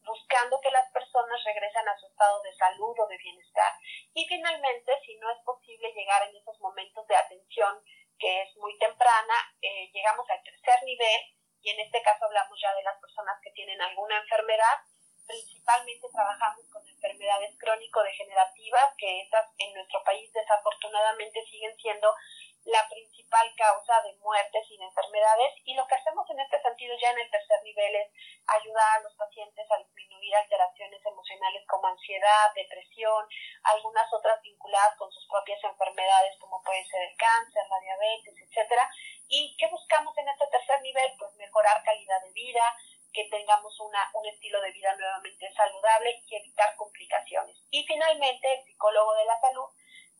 buscando 0.08 0.58
que 0.60 0.70
las 0.70 0.90
personas 0.90 1.44
regresen 1.44 1.86
a 1.88 1.98
su 1.98 2.06
estado 2.06 2.42
de 2.42 2.54
salud 2.56 2.96
o 2.98 3.06
de 3.06 3.18
bienestar. 3.18 3.72
Y 4.14 4.26
finalmente, 4.26 4.92
si 5.04 5.14
no 5.16 5.30
es 5.30 5.38
posible 5.44 5.92
llegar 5.92 6.22
en 6.28 6.34
esos 6.34 6.58
momentos 6.60 7.06
de 7.06 7.16
atención 7.16 7.84
que 8.18 8.42
es 8.42 8.56
muy 8.56 8.76
temprana, 8.78 9.34
eh, 9.62 9.90
llegamos 9.92 10.28
al 10.30 10.42
tercer 10.42 10.82
nivel 10.82 11.20
y 11.60 11.70
en 11.70 11.80
este 11.80 12.02
caso 12.02 12.24
hablamos 12.24 12.58
ya 12.60 12.74
de 12.74 12.82
las 12.82 12.98
personas 12.98 13.36
que 13.42 13.52
tienen 13.52 13.80
alguna 13.80 14.18
enfermedad. 14.18 14.82
Principalmente 15.26 16.08
trabajamos 16.10 16.64
con 16.72 16.88
enfermedades 16.88 17.56
crónico-degenerativas, 17.58 18.94
que 18.96 19.20
esas 19.20 19.46
en 19.58 19.74
nuestro 19.74 20.02
país 20.02 20.32
desafortunadamente 20.32 21.44
siguen 21.50 21.76
siendo 21.76 22.14
la 22.68 22.86
principal 22.88 23.48
causa 23.56 24.02
de 24.02 24.12
muertes 24.20 24.64
y 24.70 24.76
de 24.76 24.84
enfermedades 24.84 25.54
y 25.64 25.74
lo 25.74 25.86
que 25.86 25.94
hacemos 25.94 26.28
en 26.28 26.40
este 26.40 26.60
sentido 26.60 26.94
ya 27.00 27.10
en 27.10 27.20
el 27.20 27.30
tercer 27.30 27.62
nivel 27.64 27.96
es 27.96 28.08
ayudar 28.46 28.98
a 28.98 29.00
los 29.00 29.14
pacientes 29.16 29.64
a 29.70 29.78
disminuir 29.78 30.36
alteraciones 30.36 31.00
emocionales 31.04 31.64
como 31.66 31.86
ansiedad, 31.88 32.52
depresión, 32.54 33.26
algunas 33.64 34.12
otras 34.12 34.40
vinculadas 34.42 34.96
con 34.98 35.10
sus 35.10 35.26
propias 35.28 35.64
enfermedades 35.64 36.36
como 36.38 36.62
puede 36.62 36.84
ser 36.84 37.02
el 37.08 37.16
cáncer, 37.16 37.62
la 37.70 37.80
diabetes, 37.80 38.34
etcétera. 38.36 38.90
¿Y 39.28 39.56
qué 39.56 39.66
buscamos 39.68 40.16
en 40.18 40.28
este 40.28 40.46
tercer 40.48 40.80
nivel? 40.82 41.12
Pues 41.18 41.34
mejorar 41.36 41.82
calidad 41.84 42.22
de 42.22 42.32
vida, 42.32 42.76
que 43.12 43.24
tengamos 43.30 43.80
una, 43.80 44.10
un 44.12 44.26
estilo 44.26 44.60
de 44.60 44.72
vida 44.72 44.94
nuevamente 44.96 45.50
saludable 45.54 46.22
y 46.26 46.36
evitar 46.36 46.76
complicaciones. 46.76 47.56
Y 47.70 47.82
finalmente, 47.84 48.52
el 48.52 48.64
psicólogo 48.64 49.14
de 49.14 49.24
la 49.24 49.40
salud 49.40 49.68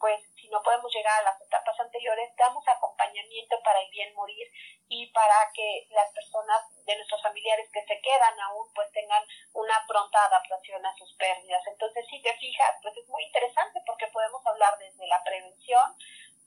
pues 0.00 0.19
si 0.35 0.49
no 0.49 0.62
podemos 0.62 0.93
llegar 0.93 1.21
a 1.21 1.31
las 1.31 1.40
etapas 1.40 1.78
anteriores, 1.81 2.31
damos 2.38 2.67
acompañamiento 2.67 3.57
para 3.64 3.81
el 3.81 3.90
bien 3.90 4.14
morir 4.14 4.47
y 4.88 5.11
para 5.12 5.50
que 5.55 5.87
las 5.90 6.12
personas 6.12 6.62
de 6.87 6.97
nuestros 6.97 7.23
familiares 7.23 7.69
que 7.73 7.83
se 7.83 8.00
quedan 8.00 8.40
aún 8.40 8.67
pues 8.75 8.90
tengan 8.93 9.23
una 9.52 9.75
pronta 9.87 10.19
adaptación 10.25 10.85
a 10.85 10.95
sus 10.97 11.12
pérdidas. 11.17 11.62
Entonces, 11.67 12.07
si 12.09 12.23
te 12.23 12.33
fijas, 12.38 12.73
pues 12.83 12.97
es 12.97 13.09
muy 13.09 13.23
interesante 13.25 13.81
porque 13.87 14.07
podemos 14.12 14.40
hablar 14.47 14.78
desde 14.78 15.07
la 15.07 15.23
prevención 15.25 15.85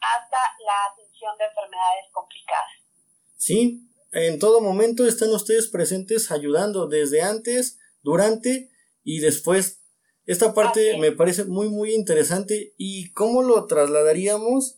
hasta 0.01 0.39
la 0.65 0.91
atención 0.91 1.37
de 1.37 1.45
enfermedades 1.45 2.05
complicadas. 2.11 2.71
Sí, 3.37 3.87
en 4.11 4.39
todo 4.39 4.61
momento 4.61 5.07
están 5.07 5.29
ustedes 5.29 5.69
presentes 5.69 6.31
ayudando 6.31 6.87
desde 6.87 7.21
antes, 7.21 7.79
durante 8.01 8.69
y 9.03 9.19
después 9.19 9.80
esta 10.31 10.53
parte 10.53 10.97
me 10.97 11.11
parece 11.11 11.43
muy 11.43 11.67
muy 11.67 11.93
interesante 11.93 12.73
y 12.77 13.11
cómo 13.11 13.43
lo 13.43 13.65
trasladaríamos 13.65 14.77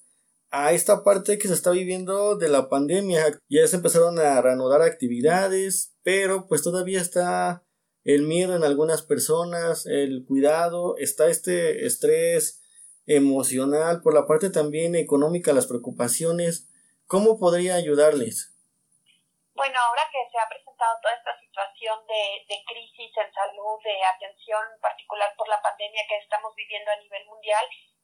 a 0.49 0.73
esta 0.73 1.03
parte 1.03 1.37
que 1.37 1.47
se 1.47 1.53
está 1.53 1.69
viviendo 1.69 2.35
de 2.37 2.49
la 2.49 2.69
pandemia. 2.69 3.39
Ya 3.49 3.67
se 3.67 3.75
empezaron 3.75 4.17
a 4.17 4.41
reanudar 4.41 4.81
actividades, 4.81 5.93
pero 6.01 6.47
pues 6.47 6.63
todavía 6.63 6.99
está 6.99 7.63
el 8.03 8.23
miedo 8.23 8.55
en 8.55 8.63
algunas 8.63 9.03
personas, 9.03 9.85
el 9.85 10.25
cuidado, 10.25 10.97
está 10.97 11.27
este 11.27 11.85
estrés 11.85 12.61
emocional, 13.05 14.01
por 14.01 14.15
la 14.15 14.25
parte 14.25 14.49
también 14.49 14.95
económica, 14.95 15.53
las 15.53 15.67
preocupaciones. 15.67 16.67
¿Cómo 17.05 17.37
podría 17.37 17.75
ayudarles? 17.75 18.52
Bueno, 19.55 19.79
ahora 19.79 20.01
que 20.11 20.17
se 20.31 20.39
ha 20.39 20.49
presentado 20.49 20.99
toda 20.99 21.13
esta 21.13 21.37
situación 21.39 22.05
de, 22.07 22.45
de 22.49 22.63
crisis 22.65 23.11
en 23.17 23.31
salud, 23.33 23.77
de 23.83 24.03
atención 24.03 24.65
en 24.73 24.81
particular 24.81 25.33
por 25.37 25.47
la 25.47 25.61
pandemia 25.61 26.07
que 26.09 26.17
estamos 26.17 26.55
viviendo 26.55 26.89
a 26.89 26.95
nivel 26.97 27.25
mundial, 27.27 27.63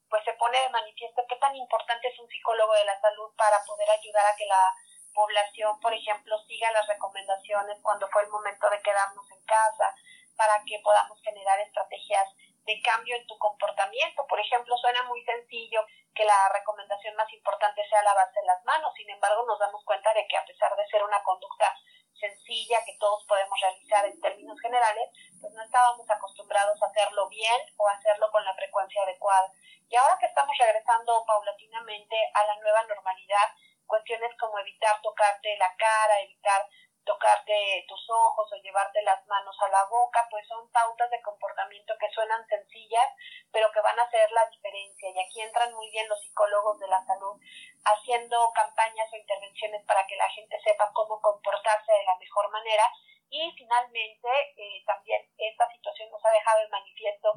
pues 0.09 0.23
se 0.25 0.33
pone 0.33 0.59
de 0.59 0.69
manifiesto 0.69 1.25
qué 1.27 1.35
tan 1.37 1.55
importante 1.55 2.07
es 2.07 2.19
un 2.19 2.29
psicólogo 2.29 2.73
de 2.73 2.85
la 2.85 2.99
salud 3.01 3.33
para 3.35 3.57
poder 3.65 3.89
ayudar 3.89 4.25
a 4.27 4.35
que 4.35 4.45
la 4.45 4.73
población, 5.13 5.79
por 5.79 5.93
ejemplo, 5.93 6.37
siga 6.47 6.71
las 6.71 6.87
recomendaciones 6.87 7.77
cuando 7.81 8.07
fue 8.09 8.23
el 8.23 8.29
momento 8.29 8.69
de 8.69 8.81
quedarnos 8.81 9.25
en 9.31 9.43
casa, 9.45 9.95
para 10.37 10.61
que 10.65 10.79
podamos 10.83 11.19
generar 11.21 11.59
estrategias 11.59 12.29
de 12.69 12.79
cambio 12.85 13.15
en 13.17 13.25
tu 13.25 13.35
comportamiento. 13.39 14.27
Por 14.29 14.39
ejemplo, 14.39 14.77
suena 14.77 15.01
muy 15.09 15.25
sencillo 15.25 15.81
que 16.13 16.23
la 16.23 16.37
recomendación 16.53 17.15
más 17.15 17.25
importante 17.33 17.81
sea 17.89 18.03
lavarse 18.03 18.39
las 18.45 18.63
manos, 18.63 18.93
sin 18.93 19.09
embargo 19.09 19.43
nos 19.47 19.57
damos 19.57 19.83
cuenta 19.85 20.13
de 20.13 20.27
que 20.27 20.37
a 20.37 20.45
pesar 20.45 20.75
de 20.75 20.85
ser 20.85 21.01
una 21.01 21.17
conducta 21.23 21.73
sencilla 22.13 22.85
que 22.85 22.97
todos 22.99 23.25
podemos 23.25 23.57
realizar 23.59 24.05
en 24.05 24.21
términos 24.21 24.59
generales, 24.61 25.09
pues 25.41 25.51
no 25.53 25.63
estábamos 25.63 26.05
acostumbrados 26.11 26.77
a 26.83 26.85
hacerlo 26.85 27.27
bien 27.29 27.59
o 27.77 27.87
hacerlo 27.87 28.29
con 28.29 28.45
la 28.45 28.53
frecuencia 28.53 29.01
adecuada. 29.01 29.51
Y 29.89 29.95
ahora 29.95 30.17
que 30.19 30.27
estamos 30.27 30.55
regresando 30.59 31.25
paulatinamente 31.25 32.17
a 32.35 32.45
la 32.45 32.55
nueva 32.57 32.83
normalidad, 32.83 33.49
cuestiones 33.87 34.29
como 34.37 34.59
evitar 34.59 35.01
tocarte 35.01 35.57
la 35.57 35.73
cara, 35.75 36.21
evitar 36.21 36.69
tocarte 37.09 37.85
tus 37.87 38.05
ojos 38.07 38.45
o 38.53 38.61
llevarte 38.61 39.01
las 39.01 39.25
manos 39.25 39.57
a 39.65 39.69
la 39.69 39.83
boca, 39.89 40.27
pues 40.29 40.45
son 40.47 40.69
pautas 40.69 41.09
de 41.09 41.21
comportamiento 41.23 41.97
que 41.99 42.09
suenan 42.13 42.45
sencillas, 42.45 43.09
pero 43.51 43.71
que 43.71 43.81
van 43.81 43.97
a 43.97 44.03
hacer 44.03 44.29
la 44.31 44.45
diferencia. 44.45 45.09
Y 45.09 45.17
aquí 45.17 45.41
entran 45.41 45.73
muy 45.73 45.89
bien 45.89 46.07
los 46.07 46.21
psicólogos 46.21 46.77
de 46.77 46.87
la 46.87 47.03
salud 47.05 47.41
haciendo 47.83 48.51
campañas 48.53 49.09
o 49.11 49.17
intervenciones 49.17 49.83
para 49.87 50.05
que 50.05 50.17
la 50.17 50.29
gente 50.29 50.61
sepa 50.63 50.91
cómo 50.93 51.19
comportarse 51.19 51.91
de 51.91 52.05
la 52.05 52.15
mejor 52.17 52.51
manera. 52.51 52.85
Y 53.31 53.41
finalmente, 53.57 54.29
eh, 54.57 54.83
también 54.85 55.25
esta 55.37 55.67
situación 55.71 56.11
nos 56.11 56.23
ha 56.23 56.29
dejado 56.29 56.61
en 56.61 56.69
manifiesto 56.69 57.33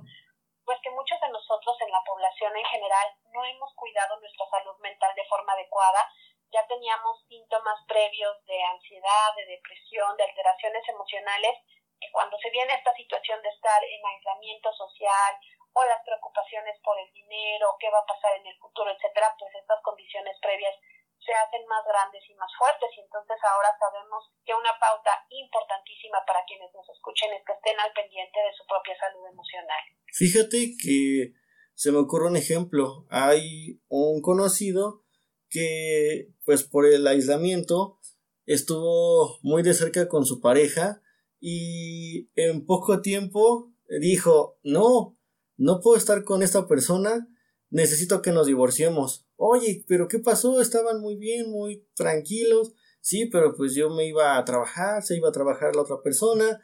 pues 0.64 0.78
que 0.80 0.90
muchos 0.90 1.18
de 1.20 1.28
nosotros 1.30 1.76
en 1.80 1.90
la 1.90 2.04
población 2.06 2.56
en 2.56 2.64
general 2.66 3.08
no 3.32 3.44
hemos 3.44 3.74
cuidado 3.74 4.20
nuestra 4.20 4.46
salud 4.48 4.78
mental 4.78 5.12
de 5.16 5.26
forma 5.26 5.54
adecuada, 5.54 6.06
ya 6.52 6.66
teníamos 6.68 7.24
síntomas 7.28 7.80
previos 7.88 8.36
de 8.44 8.62
ansiedad, 8.62 9.28
de 9.36 9.46
depresión, 9.56 10.16
de 10.16 10.24
alteraciones 10.24 10.84
emocionales, 10.88 11.56
que 11.98 12.12
cuando 12.12 12.36
se 12.38 12.50
viene 12.50 12.74
esta 12.74 12.92
situación 12.94 13.40
de 13.42 13.48
estar 13.48 13.80
en 13.82 14.00
aislamiento 14.04 14.68
social 14.72 15.32
o 15.72 15.84
las 15.84 16.04
preocupaciones 16.04 16.76
por 16.84 16.98
el 17.00 17.10
dinero, 17.12 17.76
qué 17.80 17.88
va 17.88 18.00
a 18.00 18.06
pasar 18.06 18.36
en 18.36 18.46
el 18.46 18.58
futuro, 18.58 18.92
etcétera, 18.92 19.32
pues 19.38 19.54
estas 19.54 19.80
condiciones 19.82 20.36
previas 20.42 20.76
se 21.24 21.32
hacen 21.32 21.64
más 21.70 21.86
grandes 21.86 22.22
y 22.28 22.34
más 22.34 22.50
fuertes 22.58 22.90
y 22.98 23.00
entonces 23.00 23.38
ahora 23.46 23.70
sabemos 23.78 24.26
que 24.44 24.52
una 24.52 24.74
pauta 24.78 25.14
importantísima 25.30 26.18
para 26.26 26.44
quienes 26.44 26.68
nos 26.74 26.88
escuchen 26.90 27.32
es 27.32 27.42
que 27.46 27.52
estén 27.54 27.78
al 27.78 27.92
pendiente 27.94 28.38
de 28.42 28.52
su 28.52 28.66
propia 28.66 28.98
salud 28.98 29.24
emocional. 29.30 29.82
Fíjate 30.10 30.74
que 30.76 31.32
se 31.74 31.92
me 31.92 31.98
ocurre 31.98 32.26
un 32.26 32.36
ejemplo. 32.36 33.06
Hay 33.10 33.80
un 33.88 34.20
conocido 34.20 35.01
que 35.52 36.32
pues 36.44 36.64
por 36.64 36.86
el 36.86 37.06
aislamiento 37.06 37.98
estuvo 38.46 39.38
muy 39.42 39.62
de 39.62 39.74
cerca 39.74 40.08
con 40.08 40.24
su 40.24 40.40
pareja 40.40 41.02
y 41.38 42.30
en 42.34 42.64
poco 42.64 43.02
tiempo 43.02 43.72
dijo 44.00 44.58
no, 44.64 45.18
no 45.56 45.80
puedo 45.80 45.96
estar 45.96 46.24
con 46.24 46.42
esta 46.42 46.66
persona, 46.66 47.28
necesito 47.70 48.22
que 48.22 48.32
nos 48.32 48.46
divorciemos. 48.46 49.26
Oye, 49.36 49.84
pero 49.86 50.08
¿qué 50.08 50.18
pasó? 50.18 50.60
Estaban 50.60 51.00
muy 51.00 51.16
bien, 51.16 51.50
muy 51.50 51.86
tranquilos. 51.94 52.72
Sí, 53.00 53.26
pero 53.26 53.54
pues 53.54 53.74
yo 53.74 53.90
me 53.90 54.06
iba 54.06 54.38
a 54.38 54.44
trabajar, 54.44 55.02
se 55.02 55.16
iba 55.16 55.28
a 55.28 55.32
trabajar 55.32 55.76
la 55.76 55.82
otra 55.82 56.00
persona 56.02 56.60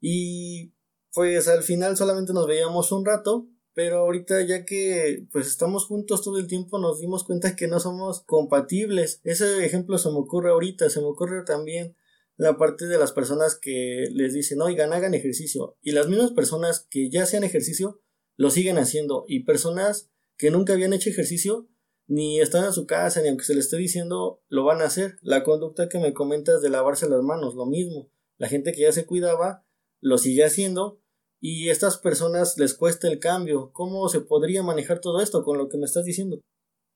y 0.00 0.72
pues 1.12 1.48
al 1.48 1.62
final 1.62 1.96
solamente 1.96 2.32
nos 2.32 2.46
veíamos 2.46 2.92
un 2.92 3.04
rato 3.04 3.48
pero 3.74 3.98
ahorita 3.98 4.42
ya 4.42 4.64
que 4.64 5.26
pues 5.32 5.46
estamos 5.46 5.86
juntos 5.86 6.22
todo 6.22 6.38
el 6.38 6.46
tiempo 6.46 6.78
nos 6.78 7.00
dimos 7.00 7.24
cuenta 7.24 7.56
que 7.56 7.68
no 7.68 7.80
somos 7.80 8.22
compatibles. 8.22 9.20
Ese 9.24 9.64
ejemplo 9.64 9.98
se 9.98 10.10
me 10.10 10.18
ocurre 10.18 10.50
ahorita, 10.50 10.90
se 10.90 11.00
me 11.00 11.06
ocurre 11.06 11.44
también 11.44 11.96
la 12.36 12.56
parte 12.56 12.86
de 12.86 12.96
las 12.96 13.12
personas 13.12 13.58
que 13.60 14.06
les 14.12 14.32
dicen, 14.32 14.62
oigan, 14.62 14.94
hagan 14.94 15.12
ejercicio. 15.12 15.76
Y 15.82 15.92
las 15.92 16.08
mismas 16.08 16.32
personas 16.32 16.86
que 16.88 17.10
ya 17.10 17.24
hacían 17.24 17.44
ejercicio, 17.44 18.00
lo 18.36 18.50
siguen 18.50 18.78
haciendo. 18.78 19.26
Y 19.28 19.44
personas 19.44 20.10
que 20.38 20.50
nunca 20.50 20.72
habían 20.72 20.94
hecho 20.94 21.10
ejercicio, 21.10 21.68
ni 22.06 22.40
están 22.40 22.64
en 22.64 22.72
su 22.72 22.86
casa, 22.86 23.20
ni 23.20 23.28
aunque 23.28 23.44
se 23.44 23.54
les 23.54 23.66
esté 23.66 23.76
diciendo, 23.76 24.42
lo 24.48 24.64
van 24.64 24.80
a 24.80 24.86
hacer. 24.86 25.18
La 25.20 25.44
conducta 25.44 25.90
que 25.90 25.98
me 25.98 26.14
comentas 26.14 26.62
de 26.62 26.70
lavarse 26.70 27.10
las 27.10 27.22
manos, 27.22 27.54
lo 27.54 27.66
mismo. 27.66 28.10
La 28.38 28.48
gente 28.48 28.72
que 28.72 28.80
ya 28.80 28.92
se 28.92 29.04
cuidaba, 29.04 29.66
lo 30.00 30.16
sigue 30.16 30.42
haciendo, 30.42 31.02
y 31.40 31.70
estas 31.72 31.96
personas 31.96 32.60
les 32.60 32.76
cuesta 32.76 33.08
el 33.08 33.18
cambio. 33.18 33.72
¿Cómo 33.72 34.08
se 34.12 34.20
podría 34.20 34.62
manejar 34.62 35.00
todo 35.00 35.24
esto 35.24 35.40
con 35.42 35.56
lo 35.56 35.72
que 35.72 35.80
me 35.80 35.88
estás 35.88 36.04
diciendo? 36.04 36.36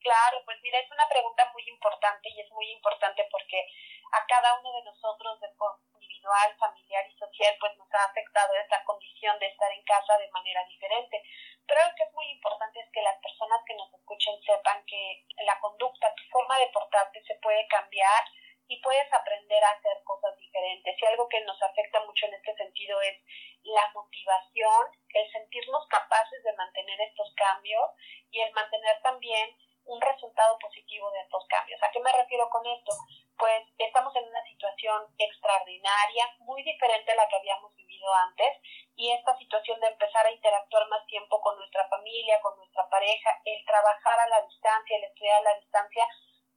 Claro, 0.05 0.37
pues 0.45 0.61
mira, 0.61 0.79
es 0.79 0.91
una 0.93 1.09
pregunta 1.09 1.49
muy 1.57 1.65
importante 1.65 2.29
y 2.29 2.41
es 2.41 2.51
muy 2.53 2.69
importante 2.77 3.25
porque 3.33 3.57
a 4.13 4.21
cada 4.29 4.61
uno 4.61 4.69
de 4.77 4.85
nosotros 4.85 5.41
de 5.41 5.49
forma 5.57 5.81
individual, 5.97 6.53
familiar 6.61 7.09
y 7.09 7.17
social, 7.17 7.57
pues 7.59 7.73
nos 7.81 7.89
ha 7.97 8.05
afectado 8.05 8.53
esta 8.61 8.85
condición 8.85 9.33
de 9.41 9.49
estar 9.49 9.73
en 9.73 9.83
casa 9.89 10.13
de 10.21 10.29
manera 10.29 10.61
diferente. 10.69 11.25
Pero 11.65 11.81
lo 11.89 11.97
que 11.97 12.05
es 12.05 12.13
muy 12.13 12.29
importante 12.37 12.81
es 12.85 12.89
que 12.93 13.01
las 13.01 13.17
personas 13.25 13.65
que 13.65 13.77
nos 13.81 13.89
escuchen 13.97 14.37
sepan 14.45 14.85
que 14.85 15.25
la 15.41 15.57
conducta, 15.61 16.13
tu 16.13 16.25
forma 16.29 16.61
de 16.61 16.69
portarte 16.69 17.25
se 17.25 17.41
puede 17.41 17.67
cambiar 17.69 18.29
y 18.69 18.81
puedes 18.81 19.13
aprender 19.13 19.63
a 19.63 19.71
hacer 19.71 20.03
cosas 20.05 20.37
diferentes. 20.39 20.97
Y 21.01 21.07
algo 21.07 21.29
que 21.29 21.41
nos 21.43 21.61
afecta 21.63 22.05
mucho 22.05 22.27
en 22.27 22.35
este 22.35 22.55
sentido 22.55 23.01
es 23.03 23.19
la 23.65 23.91
motivación, 23.93 24.87
el 25.09 25.33
sentirnos 25.33 25.87
capaces 25.89 26.43
de 26.43 26.53
mantener 26.55 27.01
estos 27.01 27.33
cambios 27.35 27.91
y 28.31 28.41
el 28.41 28.53
mantener 28.53 29.01
también 29.03 29.57
un 29.87 30.01
resultado 30.01 30.59
positivo 30.59 31.11
de 31.11 31.21
estos 31.21 31.45
cambios. 31.49 31.83
¿A 31.83 31.91
qué 31.91 32.01
me 32.01 32.13
refiero 32.13 32.49
con 32.49 32.65
esto? 32.67 32.93
Pues 33.37 33.63
estamos 33.79 34.15
en 34.17 34.25
una 34.25 34.43
situación 34.45 35.07
extraordinaria, 35.19 36.25
muy 36.39 36.63
diferente 36.63 37.13
a 37.13 37.17
la 37.17 37.29
que 37.29 37.37
habíamos 37.37 37.75
vivido 37.75 38.13
antes, 38.15 38.49
y 38.97 39.11
esta 39.13 39.37
situación 39.37 39.81
de 39.81 39.89
empezar 39.89 40.27
a 40.27 40.31
interactuar 40.31 40.89
más 40.89 41.05
tiempo 41.07 41.41
con 41.41 41.59
nuestra 41.59 41.87
familia, 41.89 42.41
con 42.41 42.57
nuestra 42.57 42.89
pareja, 42.89 43.41
el 43.45 43.65
trabajar 43.67 44.21
a 44.21 44.29
la 44.29 44.43
distancia, 44.43 44.97
el 44.97 45.05
estudiar 45.05 45.39
a 45.41 45.53
la 45.53 45.59
distancia, 45.59 46.07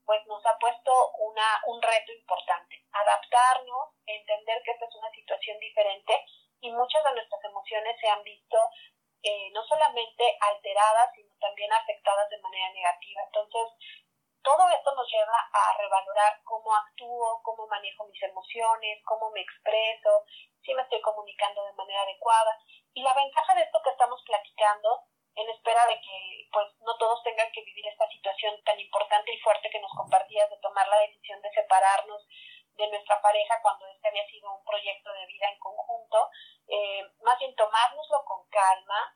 pues 0.08 0.24
nos 0.24 0.40
ha 0.46 0.56
puesto 0.56 1.12
una, 1.18 1.60
un 1.66 1.82
reto 1.82 2.12
importante, 2.12 2.80
adaptarnos, 2.92 3.92
entender 4.06 4.62
que 4.64 4.70
esta 4.70 4.86
es 4.86 4.94
una 4.96 5.10
situación 5.10 5.58
diferente 5.58 6.24
y 6.62 6.72
muchas 6.72 7.04
de 7.04 7.12
nuestras 7.12 7.44
emociones 7.44 7.94
se 8.00 8.08
han 8.08 8.22
visto 8.24 8.56
eh, 9.22 9.50
no 9.52 9.62
solamente 9.68 10.24
alteradas, 10.40 11.12
sino 11.14 11.28
también 11.38 11.70
afectadas 11.74 12.26
de 12.30 12.40
manera 12.40 12.72
negativa. 12.72 13.20
Entonces, 13.26 13.68
todo 14.42 14.64
esto 14.70 14.94
nos 14.94 15.06
lleva 15.12 15.38
a 15.52 15.76
revalorar 15.76 16.40
cómo 16.42 16.74
actúo, 16.74 17.42
cómo 17.42 17.66
manejo 17.66 18.06
mis 18.06 18.22
emociones, 18.22 19.04
cómo 19.04 19.30
me 19.32 19.42
expreso, 19.42 20.24
si 20.64 20.72
me 20.72 20.88
estoy 20.88 21.02
comunicando 21.02 21.66
de 21.66 21.74
manera 21.74 22.00
adecuada. 22.00 22.56
Y 22.94 23.02
la 23.02 23.12
ventaja 23.12 23.54
de 23.56 23.60
esto 23.60 23.82
que 23.84 23.90
estamos 23.90 24.22
platicando, 24.24 25.04
en 25.38 25.48
espera 25.50 25.86
de 25.86 26.00
que 26.00 26.48
pues 26.50 26.66
no 26.80 26.96
todos 26.98 27.22
tengan 27.22 27.50
que 27.52 27.62
vivir 27.62 27.86
esta 27.86 28.08
situación 28.10 28.60
tan 28.64 28.78
importante 28.80 29.32
y 29.32 29.38
fuerte 29.38 29.70
que 29.70 29.80
nos 29.80 29.92
compartías 29.94 30.50
de 30.50 30.58
tomar 30.58 30.86
la 30.88 30.98
decisión 30.98 31.40
de 31.42 31.50
separarnos 31.52 32.26
de 32.74 32.88
nuestra 32.88 33.20
pareja 33.22 33.60
cuando 33.62 33.86
este 33.86 34.08
había 34.08 34.26
sido 34.26 34.52
un 34.52 34.64
proyecto 34.64 35.12
de 35.12 35.26
vida 35.26 35.46
en 35.50 35.58
conjunto, 35.58 36.30
eh, 36.66 37.02
más 37.22 37.38
bien 37.38 37.54
tomárnoslo 37.54 38.24
con 38.24 38.48
calma, 38.48 39.14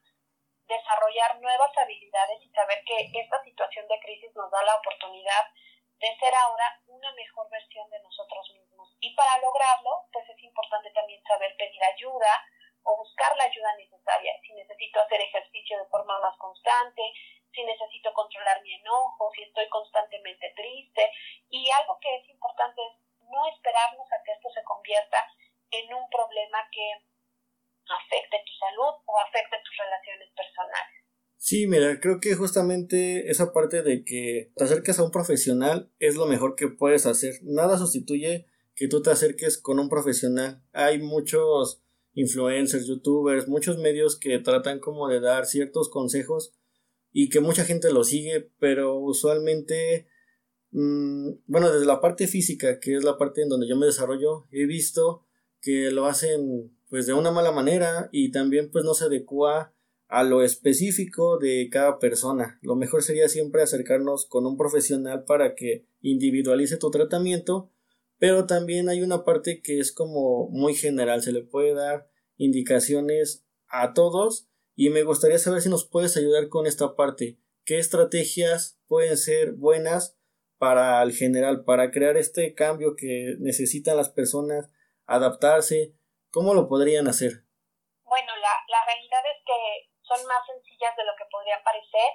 desarrollar 0.66 1.40
nuevas 1.40 1.76
habilidades 1.76 2.42
y 2.42 2.50
saber 2.50 2.82
que 2.84 3.10
esta 3.14 3.42
situación 3.42 3.86
de 3.88 4.00
crisis 4.00 4.34
nos 4.34 4.50
da 4.50 4.62
la 4.62 4.76
oportunidad 4.76 5.50
de 5.98 6.16
ser 6.18 6.34
ahora 6.34 6.80
una 6.86 7.12
mejor 7.12 7.48
versión 7.50 7.88
de 7.90 8.00
nosotros 8.00 8.50
mismos. 8.54 8.96
Y 9.00 9.14
para 9.14 9.38
lograrlo, 9.38 10.06
pues 10.12 10.28
es 10.28 10.42
importante 10.42 10.90
también 10.90 11.22
saber 11.24 11.56
pedir 11.56 11.82
ayuda 11.84 12.46
o 12.84 12.96
buscar 12.96 13.36
la 13.36 13.44
ayuda 13.44 13.76
necesaria. 13.76 14.32
Si 14.42 14.52
necesito 14.54 15.00
hacer 15.00 15.20
ejercicio 15.20 15.78
de 15.78 15.88
forma 15.88 16.18
más 16.20 16.36
constante, 16.38 17.02
si 17.54 17.64
necesito 17.64 18.12
controlar 18.14 18.62
mi 18.62 18.74
enojo, 18.74 19.30
si 19.34 19.42
estoy 19.42 19.68
constantemente 19.68 20.52
triste. 20.56 21.10
Y 21.48 21.70
algo 21.70 21.98
que 22.00 22.16
es 22.16 22.28
importante 22.28 22.80
es 22.80 22.94
no 23.30 23.48
esperarnos 23.54 24.08
a 24.12 24.22
que 24.24 24.32
esto 24.32 24.48
se 24.50 24.64
convierta 24.64 25.18
en 25.70 25.94
un 25.94 26.08
problema 26.10 26.68
que 26.72 26.86
afecte 27.88 28.38
tu 28.44 28.52
salud 28.58 28.94
o 29.04 29.18
afecte 29.18 29.56
tus 29.64 29.76
relaciones 29.76 30.28
personales. 30.34 31.02
Sí, 31.36 31.66
mira, 31.66 31.98
creo 32.00 32.20
que 32.20 32.36
justamente 32.36 33.28
esa 33.28 33.52
parte 33.52 33.82
de 33.82 34.04
que 34.04 34.52
te 34.54 34.64
acerques 34.64 34.98
a 34.98 35.02
un 35.02 35.10
profesional 35.10 35.90
es 35.98 36.14
lo 36.14 36.26
mejor 36.26 36.54
que 36.54 36.68
puedes 36.68 37.04
hacer. 37.04 37.34
Nada 37.42 37.78
sustituye 37.78 38.46
que 38.76 38.86
tú 38.86 39.02
te 39.02 39.10
acerques 39.10 39.60
con 39.60 39.80
un 39.80 39.88
profesional. 39.88 40.62
Hay 40.72 41.00
muchos 41.00 41.81
influencers, 42.14 42.86
youtubers, 42.86 43.48
muchos 43.48 43.78
medios 43.78 44.18
que 44.18 44.38
tratan 44.38 44.80
como 44.80 45.08
de 45.08 45.20
dar 45.20 45.46
ciertos 45.46 45.88
consejos 45.88 46.54
y 47.12 47.28
que 47.28 47.40
mucha 47.40 47.64
gente 47.64 47.92
lo 47.92 48.04
sigue, 48.04 48.50
pero 48.58 48.98
usualmente, 48.98 50.08
mm, 50.70 51.30
bueno, 51.46 51.70
desde 51.70 51.86
la 51.86 52.00
parte 52.00 52.26
física, 52.26 52.80
que 52.80 52.96
es 52.96 53.04
la 53.04 53.18
parte 53.18 53.42
en 53.42 53.48
donde 53.48 53.68
yo 53.68 53.76
me 53.76 53.86
desarrollo, 53.86 54.46
he 54.50 54.66
visto 54.66 55.26
que 55.60 55.90
lo 55.90 56.06
hacen 56.06 56.76
pues 56.90 57.06
de 57.06 57.14
una 57.14 57.30
mala 57.30 57.52
manera 57.52 58.10
y 58.12 58.30
también 58.32 58.70
pues 58.70 58.84
no 58.84 58.92
se 58.92 59.04
adecua 59.04 59.72
a 60.08 60.24
lo 60.24 60.42
específico 60.42 61.38
de 61.38 61.70
cada 61.70 61.98
persona. 61.98 62.58
Lo 62.60 62.76
mejor 62.76 63.02
sería 63.02 63.30
siempre 63.30 63.62
acercarnos 63.62 64.26
con 64.26 64.44
un 64.44 64.58
profesional 64.58 65.24
para 65.24 65.54
que 65.54 65.86
individualice 66.02 66.76
tu 66.76 66.90
tratamiento, 66.90 67.70
pero 68.22 68.46
también 68.46 68.88
hay 68.88 69.02
una 69.02 69.24
parte 69.24 69.62
que 69.62 69.80
es 69.80 69.90
como 69.90 70.46
muy 70.50 70.76
general, 70.76 71.22
se 71.22 71.32
le 71.32 71.42
puede 71.42 71.74
dar 71.74 72.06
indicaciones 72.36 73.44
a 73.66 73.94
todos 73.94 74.46
y 74.76 74.90
me 74.90 75.02
gustaría 75.02 75.38
saber 75.38 75.60
si 75.60 75.68
nos 75.68 75.88
puedes 75.88 76.16
ayudar 76.16 76.48
con 76.48 76.68
esta 76.68 76.94
parte. 76.94 77.40
¿Qué 77.64 77.80
estrategias 77.80 78.78
pueden 78.86 79.16
ser 79.16 79.54
buenas 79.54 80.16
para 80.56 81.02
el 81.02 81.10
general, 81.10 81.64
para 81.64 81.90
crear 81.90 82.16
este 82.16 82.54
cambio 82.54 82.94
que 82.96 83.34
necesitan 83.40 83.96
las 83.96 84.08
personas, 84.08 84.70
adaptarse, 85.06 85.96
¿Cómo 86.30 86.54
lo 86.54 86.68
podrían 86.68 87.08
hacer? 87.08 87.44
Bueno, 88.04 88.32
la, 88.40 88.54
la 88.68 88.86
realidad 88.86 89.20
es 89.34 89.42
que 89.44 89.90
son 90.00 90.24
más 90.28 90.46
sencillas 90.46 90.94
de 90.96 91.04
lo 91.04 91.12
que 91.18 91.26
podrían 91.28 91.62
parecer 91.64 92.08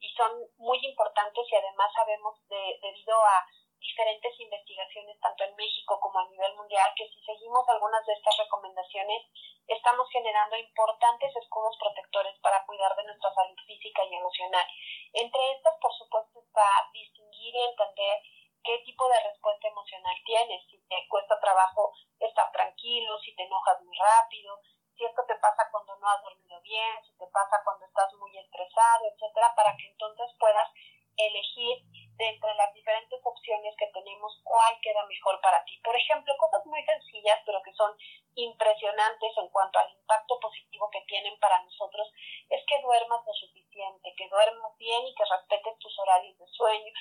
y 0.00 0.08
son 0.18 0.50
muy 0.58 0.78
importantes 0.82 1.46
y 1.46 1.54
además 1.54 1.88
sabemos 1.94 2.42
de, 2.50 2.60
debido 2.82 3.14
a 3.22 3.46
diferentes 3.84 4.32
investigaciones 4.40 5.20
tanto 5.20 5.44
en 5.44 5.54
México 5.56 6.00
como 6.00 6.18
a 6.18 6.28
nivel 6.28 6.56
mundial 6.56 6.88
que 6.96 7.06
si 7.08 7.20
seguimos 7.20 7.68
algunas 7.68 8.04
de 8.06 8.14
estas 8.14 8.36
recomendaciones 8.38 9.22
estamos 9.68 10.08
generando 10.10 10.56
importantes 10.56 11.36
escudos 11.36 11.76
protectores 11.78 12.32
para 12.40 12.64
cuidar 12.64 12.96
de 12.96 13.04
nuestra 13.04 13.32
salud 13.34 13.56
física 13.66 14.02
y 14.04 14.14
emocional. 14.14 14.66
Entre 15.12 15.52
estas, 15.52 15.74
por 15.80 15.92
supuesto, 15.92 16.40
está 16.40 16.64
distinguir 16.92 17.54
y 17.54 17.62
entender 17.62 18.18
qué 18.64 18.78
tipo 18.84 19.08
de 19.08 19.20
respuesta 19.20 19.68
emocional 19.68 20.16
tienes, 20.24 20.64
si 20.70 20.80
te 20.88 20.96
cuesta 21.08 21.38
trabajo 21.40 21.92
estar 22.18 22.50
tranquilo, 22.52 23.18
si 23.20 23.36
te 23.36 23.44
enojas 23.44 23.80
muy 23.84 23.96
rápido, 23.96 24.60
si 24.96 25.04
esto 25.04 25.22
te 25.28 25.36
pasa 25.36 25.68
cuando 25.70 25.96
no 25.96 26.08
has 26.08 26.22
dormido 26.22 26.60
bien, 26.62 26.96
si 27.04 27.12
te 27.18 27.26
pasa 27.28 27.60
cuando 27.64 27.84
estás 27.84 28.12
muy 28.14 28.36
estresado, 28.38 29.04
etcétera, 29.12 29.52
para 29.54 29.76
que 29.76 29.88
entonces 29.88 30.32
puedas 30.38 30.68
elegir 31.16 31.78
de 32.16 32.28
entre 32.28 32.54
las 32.54 32.72
diferentes 32.74 33.20
opciones 33.24 33.74
que 33.76 33.86
tenemos 33.92 34.40
cuál 34.44 34.78
queda 34.80 35.04
mejor 35.06 35.40
para 35.40 35.64
ti. 35.64 35.80
Por 35.82 35.96
ejemplo, 35.96 36.34
cosas 36.38 36.64
muy 36.66 36.84
sencillas, 36.84 37.40
pero 37.44 37.62
que 37.62 37.72
son 37.74 37.96
impresionantes 38.34 39.32
en 39.36 39.48
cuanto 39.48 39.78
al 39.78 39.90
impacto 39.90 40.38
positivo 40.40 40.88
que 40.90 41.02
tienen 41.02 41.38
para 41.40 41.62
nosotros, 41.62 42.10
es 42.50 42.62
que 42.66 42.80
duermas 42.82 43.20
lo 43.26 43.32
suficiente, 43.32 44.14
que 44.16 44.28
duermas 44.28 44.76
bien 44.78 45.06
y 45.06 45.14
que 45.14 45.24
respetes 45.24 45.78
tus 45.78 45.98
horarios 45.98 46.38
de 46.38 46.46
sueño, 46.48 46.92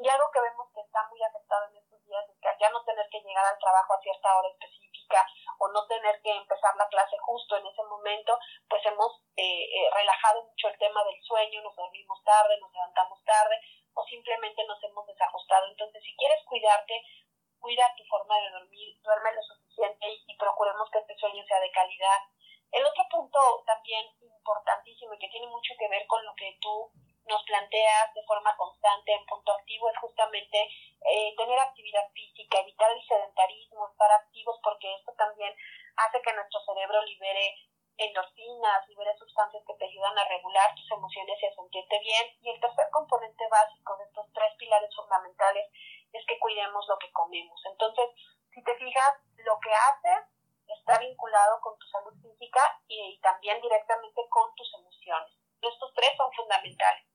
y 0.00 0.08
algo 0.08 0.30
que 0.32 0.40
vemos 0.40 0.68
que 0.72 0.80
está 0.80 1.06
muy 1.10 1.22
afectado 1.22 1.68
en 1.68 1.76
estos 1.76 2.02
días 2.04 2.24
es 2.28 2.36
que 2.40 2.48
ya 2.60 2.70
no 2.70 2.82
tener 2.84 3.06
que 3.10 3.20
llegar 3.20 3.44
al 3.44 3.58
trabajo 3.58 3.92
a 3.92 4.00
cierta 4.00 4.38
hora 4.38 4.48
específica 4.48 5.26
o 5.58 5.68
no 5.68 5.86
tener 5.86 6.20
que 6.22 6.32
empezar 6.32 6.74
la 6.76 6.88
clase 6.88 7.16
justo 7.20 7.56
en 7.56 7.66
ese 7.66 7.82
momento, 7.84 8.38
pues 8.68 8.84
hemos 8.86 9.20
eh, 9.36 9.64
eh, 9.64 9.90
relajado 9.92 10.44
mucho 10.44 10.68
el 10.68 10.78
tema 10.78 11.04
del 11.04 11.22
sueño, 11.22 11.62
nos 11.62 11.76
dormimos 11.76 12.24
tarde, 12.24 12.58
nos 12.58 12.72
levantamos 12.72 13.22
tarde 13.24 13.60
simplemente 14.22 14.62
nos 14.66 14.82
hemos 14.84 15.06
desajustado. 15.06 15.66
Entonces, 15.66 16.02
si 16.04 16.14
quieres 16.16 16.38
cuidarte, 16.46 16.94
cuida 17.58 17.92
tu 17.96 18.04
forma 18.04 18.38
de 18.38 18.50
dormir, 18.50 18.96
duerme 19.02 19.34
lo 19.34 19.42
suficiente 19.42 20.06
y, 20.06 20.32
y 20.32 20.36
procuremos 20.38 20.88
que 20.90 20.98
este 20.98 21.16
sueño 21.18 21.42
sea 21.46 21.58
de 21.58 21.70
calidad. 21.72 22.20
El 22.70 22.86
otro 22.86 23.04
punto 23.10 23.38
también 23.66 24.06
importantísimo 24.22 25.12
y 25.14 25.18
que 25.18 25.28
tiene 25.28 25.46
mucho 25.48 25.74
que 25.78 25.88
ver 25.88 26.06
con 26.06 26.24
lo 26.24 26.34
que 26.34 26.56
tú 26.60 26.90
nos 27.26 27.42
planteas 27.44 28.14
de 28.14 28.24
forma 28.24 28.56
constante 28.56 29.12
en 29.12 29.26
punto 29.26 29.52
activo 29.52 29.90
es 29.90 29.98
justamente 29.98 30.58
eh, 30.58 31.34
tener 31.36 31.58
actividad 31.58 32.08
física, 32.14 32.60
evitar 32.60 32.90
el 32.90 33.06
sedentarismo, 33.06 33.88
estar 33.88 34.10
activos 34.12 34.58
porque 34.62 34.94
esto 34.94 35.12
también 35.18 35.54
hace 35.96 36.22
que 36.22 36.32
nuestro 36.32 36.60
cerebro 36.64 37.02
libere 37.04 37.54
endorfinas, 37.98 38.88
libere 38.88 39.16
sustancias 39.18 39.62
que 39.66 39.74
te 39.74 39.84
ayudan 39.84 40.18
a 40.18 40.28
regular 40.28 40.74
tus 40.74 40.90
emociones 40.90 41.36
y 41.42 41.46
a 41.46 41.54
sentirte 41.54 41.98
bien. 42.00 42.26
Y 42.42 42.50
el 42.50 42.60
tercer 42.60 42.88
componente 42.90 43.44
básico 43.50 43.96
de 43.96 44.04
estos 44.04 44.26
tres 44.32 44.52
pilares 44.58 44.90
fundamentales 44.94 45.68
es 46.12 46.24
que 46.26 46.38
cuidemos 46.38 46.86
lo 46.88 46.98
que 46.98 47.10
comemos. 47.12 47.60
Entonces, 47.66 48.06
si 48.52 48.62
te 48.62 48.74
fijas, 48.76 49.12
lo 49.44 49.58
que 49.60 49.72
haces 49.72 50.28
está 50.66 50.98
vinculado 50.98 51.60
con 51.60 51.78
tu 51.78 51.86
salud 51.86 52.14
física 52.22 52.60
y 52.88 53.18
también 53.20 53.60
directamente 53.60 54.22
con 54.28 54.54
tus 54.54 54.72
emociones. 54.74 55.32
Estos 55.60 55.92
tres 55.94 56.10
son 56.16 56.32
fundamentales. 56.32 57.06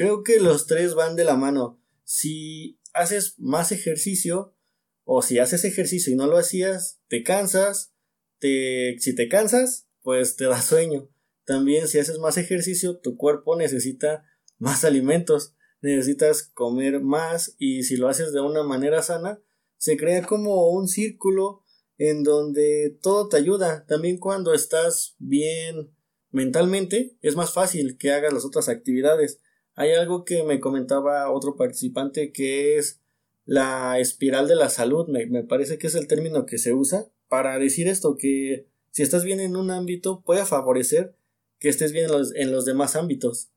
Creo 0.00 0.22
que 0.22 0.40
los 0.40 0.66
tres 0.66 0.94
van 0.94 1.14
de 1.14 1.24
la 1.24 1.36
mano. 1.36 1.78
Si 2.04 2.80
haces 2.94 3.34
más 3.36 3.70
ejercicio 3.70 4.56
o 5.04 5.20
si 5.20 5.38
haces 5.38 5.66
ejercicio 5.66 6.10
y 6.10 6.16
no 6.16 6.26
lo 6.26 6.38
hacías, 6.38 7.02
te 7.08 7.22
cansas, 7.22 7.92
te, 8.38 8.96
si 8.98 9.14
te 9.14 9.28
cansas, 9.28 9.88
pues 10.00 10.36
te 10.36 10.46
da 10.46 10.62
sueño. 10.62 11.10
También 11.44 11.86
si 11.86 11.98
haces 11.98 12.16
más 12.16 12.38
ejercicio, 12.38 12.98
tu 12.98 13.18
cuerpo 13.18 13.58
necesita 13.58 14.24
más 14.56 14.86
alimentos, 14.86 15.54
necesitas 15.82 16.44
comer 16.44 17.02
más 17.02 17.54
y 17.58 17.82
si 17.82 17.98
lo 17.98 18.08
haces 18.08 18.32
de 18.32 18.40
una 18.40 18.62
manera 18.62 19.02
sana, 19.02 19.42
se 19.76 19.98
crea 19.98 20.22
como 20.22 20.70
un 20.70 20.88
círculo 20.88 21.62
en 21.98 22.22
donde 22.22 22.96
todo 23.02 23.28
te 23.28 23.36
ayuda. 23.36 23.84
También 23.84 24.16
cuando 24.16 24.54
estás 24.54 25.14
bien 25.18 25.94
mentalmente, 26.30 27.18
es 27.20 27.36
más 27.36 27.52
fácil 27.52 27.98
que 27.98 28.12
hagas 28.12 28.32
las 28.32 28.46
otras 28.46 28.70
actividades. 28.70 29.42
Hay 29.80 29.96
algo 29.96 30.28
que 30.28 30.44
me 30.44 30.60
comentaba 30.60 31.32
otro 31.32 31.56
participante 31.56 32.36
que 32.36 32.76
es 32.76 33.00
la 33.48 33.96
espiral 33.96 34.44
de 34.44 34.52
la 34.52 34.68
salud, 34.68 35.08
me, 35.08 35.24
parece 35.48 35.80
que 35.80 35.86
es 35.88 35.96
el 35.96 36.04
término 36.04 36.44
que 36.44 36.60
se 36.60 36.76
usa 36.76 37.08
para 37.32 37.56
decir 37.56 37.88
esto, 37.88 38.12
que 38.20 38.68
si 38.92 39.00
estás 39.00 39.24
bien 39.24 39.40
en 39.40 39.56
un 39.56 39.72
ámbito 39.72 40.20
puede 40.20 40.44
favorecer 40.44 41.16
que 41.56 41.72
estés 41.72 41.96
bien 41.96 42.04
en 42.04 42.12
los, 42.12 42.36
en 42.36 42.52
los 42.52 42.68
demás 42.68 42.92
ámbitos. 42.92 43.48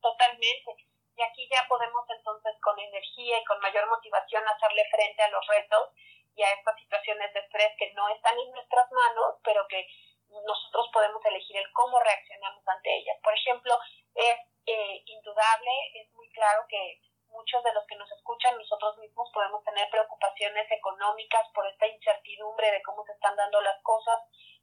Totalmente. 0.00 0.80
Y 1.12 1.20
aquí 1.20 1.44
ya 1.52 1.68
podemos 1.68 2.08
entonces 2.08 2.56
con 2.64 2.80
energía 2.80 3.36
y 3.36 3.44
con 3.44 3.60
mayor 3.60 3.84
motivación 3.84 4.40
hacerle 4.48 4.88
frente 4.88 5.20
a 5.20 5.28
los 5.28 5.44
retos 5.44 5.92
y 6.36 6.40
a 6.40 6.56
estas 6.56 6.72
situaciones 6.80 7.28
de 7.36 7.40
estrés 7.44 7.68
que 7.76 7.92
no 7.92 8.08
están 8.08 8.32
en 8.32 8.48
nuestras 8.48 8.88
manos, 8.96 9.36
pero 9.44 9.60
que 9.68 9.84
nosotros 10.24 10.88
podemos 10.88 11.20
elegir 11.28 11.60
el 11.60 11.68
cómo 11.76 12.00
reaccionamos 12.00 12.64
ante 12.64 12.96
ellas. 12.96 13.20
Por 13.20 13.36
ejemplo, 13.36 13.76
es 14.16 14.40
eh, 14.70 15.02
indudable, 15.04 15.72
es 15.94 16.12
muy 16.12 16.30
claro 16.30 16.64
que 16.68 17.00
muchos 17.26 17.62
de 17.64 17.72
los 17.72 17.84
que 17.86 17.96
nos 17.96 18.10
escuchan, 18.12 18.56
nosotros 18.56 18.98
mismos 18.98 19.28
podemos 19.34 19.64
tener 19.64 19.90
preocupaciones 19.90 20.70
económicas 20.70 21.48
por 21.54 21.66
esta 21.66 21.88
incertidumbre 21.88 22.70
de 22.70 22.82
cómo 22.82 23.04
se 23.04 23.12
están 23.12 23.34
dando 23.34 23.60
las 23.62 23.82
cosas 23.82 24.20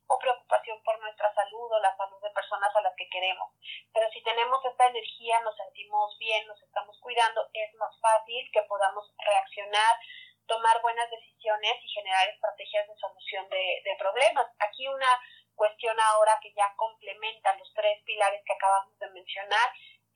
o 0.08 0.17
preocupación 0.20 0.82
por 0.84 0.98
nuestra 1.02 1.34
salud 1.34 1.67
o 1.72 1.80
la 1.80 1.96
salud 1.98 2.22
de 2.24 2.32
personas 2.32 2.74
a 2.74 2.82
las 2.82 2.96
que 2.96 3.10
queremos. 3.10 3.52
Pero 3.93 4.10
si 4.12 4.24
tenemos 4.24 4.63
esta 4.63 4.88
energía, 4.88 5.41
nos 5.41 5.56
sentimos 5.58 6.17
bien, 6.17 6.48
nos 6.48 6.62
estamos 6.63 6.98
cuidando, 7.02 7.43
es 7.52 7.74
más 7.76 7.91
fácil 8.00 8.50
que 8.54 8.63
podamos 8.63 9.12
reaccionar, 9.17 9.96
tomar 10.48 10.82
buenas 10.82 11.10
decisiones 11.12 11.76
y 11.84 11.89
generar 11.89 12.30
estrategias 12.30 12.88
de 12.88 12.96
solución 12.96 13.50
de 13.50 13.96
problemas. 14.00 14.48
Aquí 14.60 14.88
una 14.88 15.20
cuestión 15.58 16.00
ahora 16.00 16.39
que 16.41 16.54
ya 16.54 16.72
complementa 16.78 17.58
los 17.58 17.74
tres 17.74 18.02
pilares 18.06 18.41
que 18.46 18.54
acabamos 18.54 18.98
de 19.00 19.10
mencionar 19.10 19.67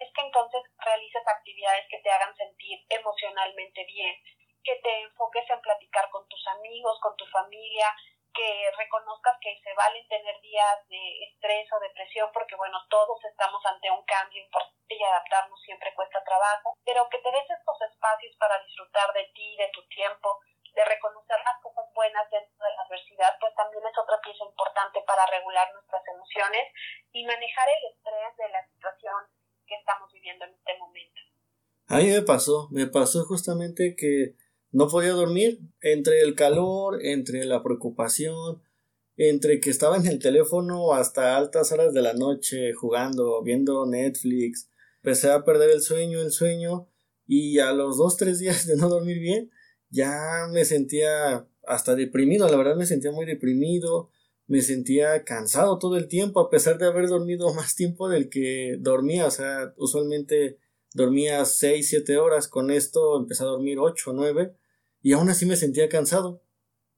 es 0.02 0.12
que 0.14 0.22
entonces 0.22 0.62
realices 0.80 1.28
actividades 1.28 1.86
que 1.90 2.00
te 2.00 2.10
hagan 2.10 2.36
sentir 2.36 2.80
emocionalmente 2.90 3.86
bien, 3.86 4.16
que 4.64 4.76
te 4.78 5.02
enfoques 5.02 5.48
en 5.50 5.62
platicar 5.62 6.10
con 6.10 6.28
tus 6.28 6.46
amigos, 6.48 7.00
con 7.02 7.16
tu 7.16 7.26
familia, 7.28 7.94
que 8.34 8.72
reconozcas 8.78 9.38
que 9.42 9.60
se 9.64 9.74
valen 9.74 10.08
tener 10.08 10.40
días 10.42 10.88
de 10.88 11.24
estrés 11.30 11.68
o 11.74 11.80
depresión, 11.80 12.32
porque 12.34 12.56
bueno, 12.56 12.80
todos 12.90 13.24
estamos 13.26 13.62
ante 13.66 13.92
un 13.92 14.04
cambio 14.06 14.42
importante 14.42 14.96
y 14.96 15.04
adaptarnos 15.04 15.62
siempre 15.62 15.94
cuesta 15.94 16.24
trabajo, 16.24 16.76
pero 16.84 17.08
que 17.10 17.20
te 17.20 17.32
des 17.32 17.50
estos 17.50 17.82
espacios 17.82 18.36
para 18.38 18.60
disfrutar 18.64 19.14
de 19.14 19.26
ti, 19.36 19.56
de 19.58 19.70
tu 19.70 19.86
tiempo, 19.88 20.40
de 20.74 20.86
reconocer 20.86 21.38
las 21.44 21.62
cosas 21.62 21.86
buenas 21.94 22.30
dentro 22.32 22.66
de 22.66 22.74
la 22.74 22.82
adversidad, 22.84 23.38
pues 23.40 23.54
también 23.56 23.86
es 23.86 23.98
otra 23.98 24.20
pieza 24.22 24.44
importante 24.46 25.02
para 25.06 25.26
regular 25.28 25.72
nuestras 25.74 26.02
emociones 26.08 26.74
y 27.12 27.26
manejar 27.26 27.68
el 27.70 27.92
estrés 27.92 28.38
de 28.38 28.50
la 28.50 28.66
situación 28.68 29.28
que 29.68 29.76
estamos 29.76 30.12
viviendo 30.12 30.46
en 30.46 30.54
este 30.54 30.78
momento. 30.78 31.22
A 31.92 31.98
mí 31.98 32.08
me 32.08 32.22
pasó, 32.22 32.70
me 32.72 32.88
pasó 32.88 33.26
justamente 33.26 33.96
que 33.96 34.36
no 34.72 34.88
podía 34.88 35.12
dormir 35.12 35.60
entre 35.82 36.22
el 36.22 36.36
calor, 36.36 37.04
entre 37.06 37.46
la 37.46 37.62
preocupación, 37.64 38.62
entre 39.18 39.60
que 39.60 39.70
estaba 39.70 39.98
en 39.98 40.08
el 40.08 40.20
teléfono 40.20 40.94
hasta 40.94 41.36
altas 41.38 41.72
horas 41.72 41.94
de 41.94 42.02
la 42.02 42.14
noche 42.14 42.74
jugando, 42.74 43.44
viendo 43.44 43.86
Netflix. 43.86 44.70
Empecé 45.04 45.32
a 45.32 45.44
perder 45.44 45.70
el 45.72 45.82
sueño, 45.82 46.22
el 46.22 46.32
sueño 46.32 46.88
y 47.28 47.60
a 47.60 47.74
los 47.74 47.98
dos, 47.98 48.18
tres 48.18 48.40
días 48.40 48.66
de 48.66 48.78
no 48.78 48.90
dormir 48.90 49.20
bien 49.20 49.52
ya 49.92 50.48
me 50.52 50.66
sentía 50.66 51.46
hasta 51.68 51.96
deprimido, 51.96 52.50
la 52.50 52.58
verdad 52.58 52.76
me 52.76 52.86
sentía 52.86 53.12
muy 53.12 53.26
deprimido, 53.26 54.10
me 54.48 54.62
sentía 54.62 55.24
cansado 55.24 55.78
todo 55.78 55.98
el 55.98 56.08
tiempo 56.08 56.40
a 56.40 56.50
pesar 56.50 56.78
de 56.78 56.88
haber 56.88 57.08
dormido 57.08 57.54
más 57.54 57.76
tiempo 57.76 58.10
del 58.10 58.30
que 58.30 58.78
dormía, 58.80 59.28
o 59.28 59.32
sea, 59.32 59.74
usualmente 59.78 60.58
dormía 60.94 61.46
seis, 61.46 61.90
siete 61.90 62.18
horas, 62.18 62.48
con 62.48 62.72
esto 62.72 63.18
empecé 63.18 63.44
a 63.44 63.54
dormir 63.54 63.80
ocho, 63.80 64.12
nueve 64.14 64.56
y 65.02 65.14
aún 65.14 65.30
así 65.30 65.46
me 65.46 65.56
sentía 65.56 65.90
cansado. 65.90 66.44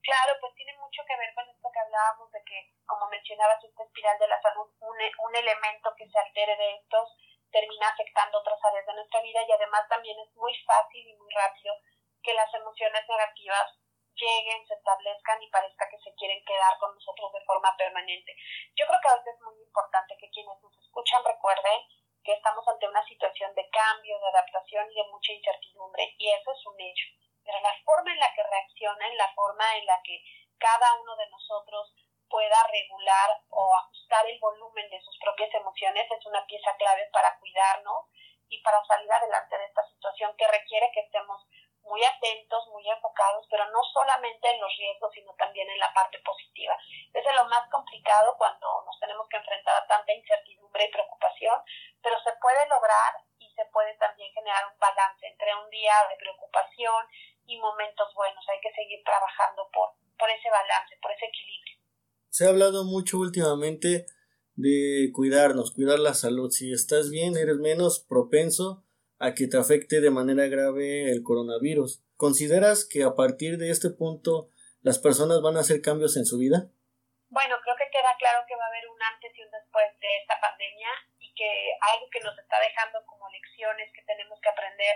Claro, 0.01 0.31
pues 0.41 0.51
tiene 0.55 0.75
mucho 0.77 1.01
que 1.07 1.15
ver 1.15 1.31
con 1.33 1.47
esto 1.47 1.67
que 1.71 1.79
hablábamos 1.79 2.27
de 2.31 2.41
que, 2.43 2.75
como 2.85 3.07
mencionabas, 3.07 3.63
esta 3.63 3.83
espiral 3.83 4.17
de 4.19 4.27
la 4.27 4.41
salud, 4.41 4.67
un, 4.81 4.97
un 4.99 5.33
elemento 5.35 5.93
que 5.95 6.09
se 6.09 6.19
altere 6.19 6.57
de 6.57 6.69
estos 6.83 7.07
termina 7.53 7.87
afectando 7.87 8.41
otras 8.41 8.57
áreas 8.65 8.85
de 8.85 8.97
nuestra 8.97 9.21
vida 9.21 9.39
y 9.45 9.51
además 9.53 9.85
también 9.87 10.17
es 10.19 10.35
muy 10.35 10.51
fácil 10.65 11.05
y 11.05 11.15
muy 11.15 11.29
rápido 11.31 11.71
que 12.25 12.33
las 12.33 12.49
emociones 12.53 13.05
negativas 13.07 13.77
lleguen, 14.17 14.65
se 14.65 14.73
establezcan 14.73 15.41
y 15.41 15.49
parezca 15.49 15.85
que 15.89 16.01
se 16.01 16.13
quieren 16.17 16.41
quedar 16.45 16.73
con 16.79 16.93
nosotros 16.93 17.31
de 17.33 17.45
forma 17.45 17.69
permanente. 17.77 18.33
Yo 18.75 18.85
creo 18.85 18.99
que 19.01 19.09
a 19.09 19.17
veces 19.21 19.37
es 19.37 19.41
muy 19.41 19.57
importante 19.61 20.17
que 20.17 20.29
quienes 20.29 20.57
nos 20.61 20.75
escuchan 20.77 21.21
recuerden 21.25 21.79
que 22.23 22.33
estamos 22.33 22.67
ante 22.67 22.87
una 22.87 23.05
situación 23.05 23.53
de 23.55 23.69
cambio, 23.69 24.19
de 24.19 24.27
adaptación 24.27 24.91
y 24.91 24.95
de 24.95 25.09
mucha 25.11 25.33
incertidumbre, 25.33 26.15
y 26.17 26.29
eso 26.29 26.51
es 26.51 26.65
un 26.65 26.79
hecho 26.79 27.07
pero 27.43 27.59
la 27.59 27.75
forma 27.83 28.11
en 28.11 28.19
la 28.19 28.33
que 28.33 28.43
reaccionen, 28.43 29.17
la 29.17 29.31
forma 29.35 29.77
en 29.77 29.85
la 29.85 30.01
que 30.03 30.23
cada 30.57 30.93
uno 30.95 31.15
de 31.15 31.29
nosotros 31.29 31.93
pueda 32.29 32.57
regular 32.71 33.41
o 33.49 33.75
ajustar 33.75 34.25
el 34.27 34.39
volumen 34.39 34.89
de 34.89 35.01
sus 35.01 35.17
propias 35.19 35.53
emociones 35.53 36.09
es 36.09 36.25
una 36.25 36.45
pieza 36.47 36.75
clave 36.77 37.07
para 37.11 37.37
cuidarnos 37.39 38.07
y 38.49 38.61
para 38.63 38.83
salir 38.85 39.11
adelante 39.11 39.57
de 39.57 39.65
esta 39.65 39.85
situación 39.89 40.35
que 40.37 40.47
requiere 40.47 40.89
que 40.93 41.01
estemos 41.01 41.45
muy 41.83 42.01
atentos, 42.03 42.65
muy 42.69 42.89
enfocados, 42.89 43.45
pero 43.49 43.69
no 43.69 43.83
solamente 43.93 44.49
en 44.49 44.61
los 44.61 44.71
riesgos, 44.77 45.11
sino 45.13 45.33
también 45.35 45.69
en 45.69 45.79
la 45.79 45.93
parte 45.93 46.17
positiva. 46.19 46.77
Es 47.13 47.35
lo 47.35 47.45
más 47.45 47.69
complicado 47.69 48.35
cuando 48.37 48.83
nos 48.85 48.97
tenemos 48.99 49.27
que 49.27 49.37
enfrentar 49.37 49.83
a 49.83 49.87
tanta 49.87 50.13
incertidumbre 50.13 50.85
y 50.85 50.91
preocupación, 50.91 51.61
pero 52.03 52.19
se 52.21 52.35
puede 52.43 52.67
lograr 52.67 53.23
y 53.39 53.47
se 53.55 53.63
puede 53.71 53.95
también 53.97 54.29
generar 54.35 54.67
un 54.67 54.77
balance 54.77 55.25
entre 55.25 55.49
un 55.55 55.69
día 55.71 55.95
de 56.11 56.19
preocupación 56.19 57.01
y 57.47 57.57
momentos 57.57 58.13
buenos. 58.13 58.43
Hay 58.51 58.59
que 58.59 58.75
seguir 58.75 58.99
trabajando 59.03 59.63
por, 59.71 59.95
por 60.19 60.29
ese 60.29 60.51
balance, 60.51 60.93
por 61.01 61.11
ese 61.11 61.25
equilibrio. 61.25 61.79
Se 62.29 62.45
ha 62.45 62.49
hablado 62.49 62.83
mucho 62.83 63.17
últimamente 63.17 64.05
de 64.55 65.09
cuidarnos, 65.13 65.71
cuidar 65.71 65.99
la 65.99 66.13
salud. 66.13 66.51
Si 66.51 66.71
estás 66.71 67.09
bien, 67.09 67.37
eres 67.37 67.57
menos 67.57 67.99
propenso 67.99 68.83
a 69.19 69.33
que 69.33 69.47
te 69.47 69.57
afecte 69.57 70.01
de 70.01 70.11
manera 70.11 70.47
grave 70.47 71.11
el 71.11 71.23
coronavirus. 71.23 72.03
¿Consideras 72.17 72.85
que 72.85 73.03
a 73.03 73.15
partir 73.15 73.57
de 73.57 73.71
este 73.71 73.89
punto 73.89 74.49
las 74.81 74.99
personas 74.99 75.41
van 75.41 75.57
a 75.57 75.61
hacer 75.61 75.81
cambios 75.81 76.17
en 76.17 76.25
su 76.25 76.37
vida? 76.37 76.69
Bueno, 77.33 77.57
creo 77.65 77.75
que 77.75 77.89
queda 77.89 78.13
claro 78.21 78.45
que 78.45 78.55
va 78.55 78.65
a 78.65 78.67
haber 78.67 78.87
un 78.87 79.01
antes 79.01 79.33
y 79.35 79.41
un 79.41 79.49
después 79.49 79.89
de 79.99 80.17
esta 80.21 80.39
pandemia 80.39 80.89
y 81.17 81.33
que 81.33 81.73
algo 81.81 82.07
que 82.11 82.19
nos 82.19 82.37
está 82.37 82.59
dejando 82.59 83.03
como 83.07 83.27
lecciones 83.29 83.91
que 83.91 84.03
tenemos 84.03 84.39
que 84.39 84.49
aprender 84.49 84.95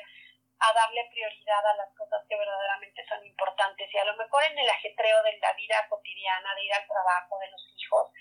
a 0.59 0.71
darle 0.71 1.09
prioridad 1.09 1.65
a 1.65 1.77
las 1.81 1.89
cosas 1.97 2.21
que 2.29 2.37
verdaderamente 2.37 3.03
son 3.09 3.25
importantes. 3.25 3.89
Y 3.91 3.97
a 3.97 4.05
lo 4.05 4.15
mejor 4.17 4.43
en 4.43 4.59
el 4.59 4.69
ajetreo 4.69 5.23
de 5.23 5.35
la 5.39 5.51
vida 5.53 5.87
cotidiana, 5.89 6.53
de 6.53 6.63
ir 6.63 6.73
al 6.75 6.85
trabajo, 6.85 7.39
de 7.39 7.49
los 7.49 7.73
hijos, 7.75 8.13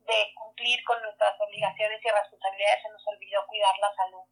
de 0.00 0.32
cumplir 0.34 0.82
con 0.84 1.02
nuestras 1.02 1.38
obligaciones 1.38 2.00
y 2.02 2.08
responsabilidades, 2.08 2.82
se 2.82 2.88
nos 2.88 3.06
olvidó 3.06 3.46
cuidar 3.46 3.76
la 3.80 3.92
salud, 3.92 4.24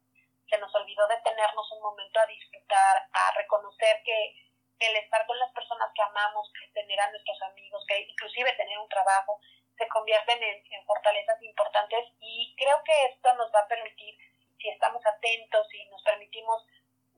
se 0.49 0.57
nos 0.57 0.73
olvidó 0.73 1.07
detenernos 1.09 1.71
un 1.73 1.81
momento 1.83 2.19
a 2.19 2.25
disfrutar, 2.25 3.05
a 3.13 3.31
reconocer 3.37 4.01
que 4.03 4.46
el 4.79 4.95
estar 4.97 5.25
con 5.25 5.37
las 5.39 5.51
personas 5.53 5.89
que 5.95 6.01
amamos, 6.01 6.51
que 6.53 6.67
tener 6.73 6.99
a 6.99 7.09
nuestros 7.11 7.41
amigos, 7.43 7.83
que 7.87 7.99
inclusive 8.01 8.53
tener 8.53 8.77
un 8.77 8.89
trabajo, 8.89 9.39
se 9.77 9.87
convierten 9.87 10.41
en, 10.41 10.85
fortalezas 10.85 11.41
importantes 11.43 12.05
y 12.19 12.55
creo 12.57 12.83
que 12.83 13.05
esto 13.05 13.33
nos 13.35 13.53
va 13.53 13.59
a 13.59 13.67
permitir, 13.67 14.17
si 14.59 14.69
estamos 14.69 15.05
atentos 15.05 15.67
y 15.73 15.85
nos 15.89 16.01
permitimos 16.03 16.65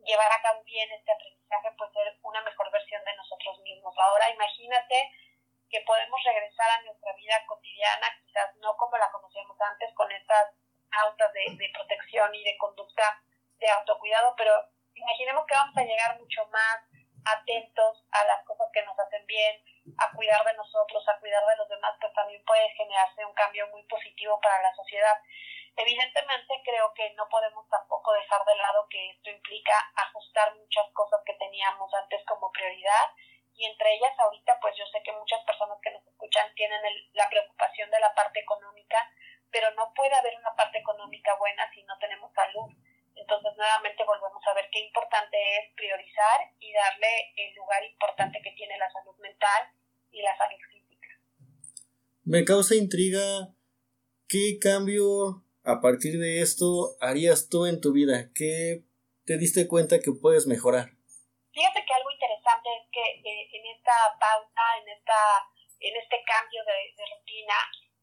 llevar 0.03 0.31
a 0.31 0.41
cabo 0.41 0.63
bien 0.63 0.91
este 0.91 1.11
aprendizaje, 1.11 1.71
pues 1.77 1.91
ser 1.93 2.17
una 2.23 2.41
mejor 2.41 2.71
versión 2.71 3.03
de 3.05 3.15
nosotros 3.15 3.59
mismos. 3.61 3.95
Ahora 3.97 4.29
imagínate 4.31 5.11
que 5.69 5.81
podemos 5.81 6.19
regresar 6.23 6.69
a 6.71 6.81
nuestra 6.81 7.13
vida 7.13 7.45
cotidiana, 7.45 8.07
quizás 8.25 8.55
no 8.57 8.75
como 8.75 8.97
la 8.97 9.11
conocíamos 9.11 9.55
antes, 9.61 9.93
con 9.93 10.11
estas 10.11 10.53
autas 10.91 11.31
de, 11.33 11.55
de 11.55 11.69
protección 11.73 12.33
y 12.33 12.43
de 12.43 12.57
conducta 12.57 13.21
de 13.59 13.69
autocuidado, 13.69 14.35
pero 14.35 14.51
imaginemos 14.95 15.45
que 15.45 15.53
vamos 15.53 15.77
a 15.77 15.83
llegar 15.83 16.19
mucho 16.19 16.45
más 16.47 16.88
atentos 17.25 18.03
a 18.11 18.23
las 18.25 18.43
cosas 18.45 18.67
que 18.73 18.83
nos 18.83 18.97
hacen 18.99 19.25
bien, 19.25 19.63
a 19.97 20.11
cuidar 20.11 20.43
de 20.45 20.53
nosotros, 20.53 21.03
a 21.07 21.19
cuidar 21.19 21.45
de 21.45 21.57
los 21.57 21.69
demás, 21.69 21.95
pues 21.99 22.13
también 22.13 22.43
puede 22.45 22.69
generarse 22.71 23.25
un 23.25 23.33
cambio 23.33 23.67
muy 23.69 23.83
positivo 23.83 24.39
para 24.41 24.61
la 24.61 24.73
sociedad. 24.75 25.17
Evidentemente 25.75 26.61
creo 26.65 26.93
que 26.93 27.13
no 27.13 27.27
podemos 27.29 27.67
tampoco 27.69 28.13
dejar 28.13 28.43
de 28.45 28.55
lado 28.57 28.87
que 28.89 29.11
esto 29.11 29.29
implica 29.29 29.73
ajustar 29.95 30.55
muchas 30.55 30.91
cosas 30.93 31.21
que 31.25 31.33
teníamos 31.35 31.93
antes 31.93 32.23
como 32.25 32.51
prioridad 32.51 33.15
y 33.55 33.65
entre 33.65 33.93
ellas 33.93 34.17
ahorita 34.17 34.59
pues 34.61 34.75
yo 34.77 34.85
sé 34.87 35.03
que 35.03 35.11
muchas 35.11 35.43
personas 35.43 35.77
que 35.81 35.91
nos 35.91 36.05
escuchan 36.07 36.53
tienen 36.55 36.81
la 37.13 37.29
preocupación 37.29 37.89
de 37.91 37.99
la 37.99 38.13
parte 38.13 38.39
económica, 38.39 39.09
pero 39.51 39.69
no 39.71 39.93
puede 39.93 40.15
haber 40.15 40.35
una 40.37 40.55
parte 40.55 40.79
económica 40.79 41.35
buena 41.35 41.69
si 41.73 41.83
no 41.83 41.97
tenemos 41.99 42.31
salud. 42.33 42.71
Entonces 43.29 43.57
nuevamente 43.57 44.03
volvemos 44.05 44.41
a 44.47 44.55
ver 44.55 44.65
qué 44.71 44.79
importante 44.79 45.37
es 45.59 45.71
priorizar 45.75 46.49
y 46.59 46.73
darle 46.73 47.31
el 47.37 47.53
lugar 47.53 47.83
importante 47.85 48.41
que 48.43 48.51
tiene 48.57 48.75
la 48.79 48.91
salud 48.91 49.15
mental 49.19 49.69
y 50.09 50.23
la 50.23 50.35
salud 50.35 50.57
física. 50.71 51.09
Me 52.25 52.43
causa 52.43 52.73
intriga 52.73 53.53
qué 54.27 54.57
cambio 54.59 55.45
a 55.61 55.79
partir 55.79 56.17
de 56.17 56.41
esto 56.41 56.97
harías 57.01 57.49
tú 57.49 57.67
en 57.67 57.81
tu 57.81 57.93
vida? 57.93 58.33
¿Qué 58.33 58.81
te 59.27 59.37
diste 59.37 59.67
cuenta 59.67 59.99
que 59.99 60.09
puedes 60.09 60.47
mejorar? 60.47 60.89
Fíjate 61.53 61.85
que 61.85 61.93
algo 61.93 62.09
interesante 62.09 62.69
es 62.81 62.89
que 62.89 63.29
eh, 63.29 63.45
en 63.53 63.77
esta 63.77 63.93
pauta, 64.17 64.63
en, 64.81 64.89
esta, 64.89 65.21
en 65.81 65.93
este 66.01 66.17
cambio 66.25 66.65
de, 66.65 66.97
de 66.97 67.03
rutina, 67.13 67.53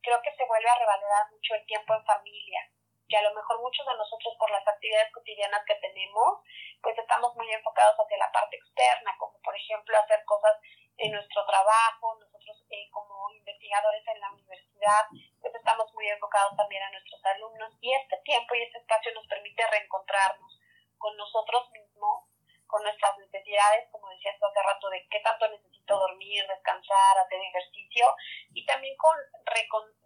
creo 0.03 0.23
que 0.23 0.31
se 0.39 0.47
vuelve 0.47 0.71
a 0.71 0.79
revalorar 0.79 1.27
mucho 1.35 1.59
el 1.59 1.67
tiempo 1.67 1.99
en 1.99 2.05
familia 2.05 2.71
que 3.09 3.17
a 3.17 3.23
lo 3.23 3.35
mejor 3.35 3.61
muchos 3.61 3.87
de 3.87 3.95
nosotros 3.97 4.35
por 4.39 4.51
las 4.51 4.67
actividades 4.67 5.13
cotidianas 5.13 5.63
que 5.67 5.75
tenemos, 5.77 6.43
pues 6.83 6.99
estamos 6.99 7.35
muy 7.37 7.51
enfocados 7.53 7.97
hacia 7.97 8.19
la 8.19 8.33
parte 8.33 8.57
externa, 8.57 9.15
como 9.19 9.41
por 9.43 9.55
ejemplo 9.57 9.97
hacer 9.99 10.25
cosas 10.25 10.57
en 10.99 11.13
nuestro 11.13 11.45
trabajo, 11.47 12.19
nosotros 12.19 12.65
eh, 12.71 12.89
como 12.91 13.31
investigadores 13.31 14.03
en 14.09 14.21
la 14.21 14.31
universidad, 14.33 15.05
pues 15.41 15.55
estamos 15.55 15.93
muy 15.95 16.09
enfocados 16.09 16.57
también 16.57 16.83
a 16.83 16.91
nuestros 16.91 17.25
alumnos 17.27 17.73
y 17.81 17.93
este 17.93 18.17
tiempo 18.25 18.55
y 18.55 18.63
este 18.63 18.79
espacio 18.79 19.13
nos 19.15 19.27
permite 19.27 19.67
reencontrarnos 19.67 20.61
con 20.99 21.17
nosotros 21.17 21.71
mismos, 21.71 22.25
con 22.67 22.83
nuestras 22.83 23.17
necesidades, 23.19 23.89
como 23.93 24.09
decías 24.09 24.37
hace 24.43 24.63
rato, 24.63 24.89
de 24.89 25.07
qué 25.09 25.21
tanto 25.21 25.49
necesito 25.49 25.99
dormir, 25.99 26.47
descansar, 26.49 27.19
hacer 27.19 27.41
ejercicio 27.41 28.07
y 28.55 28.65
también 28.67 28.97
con 28.97 29.17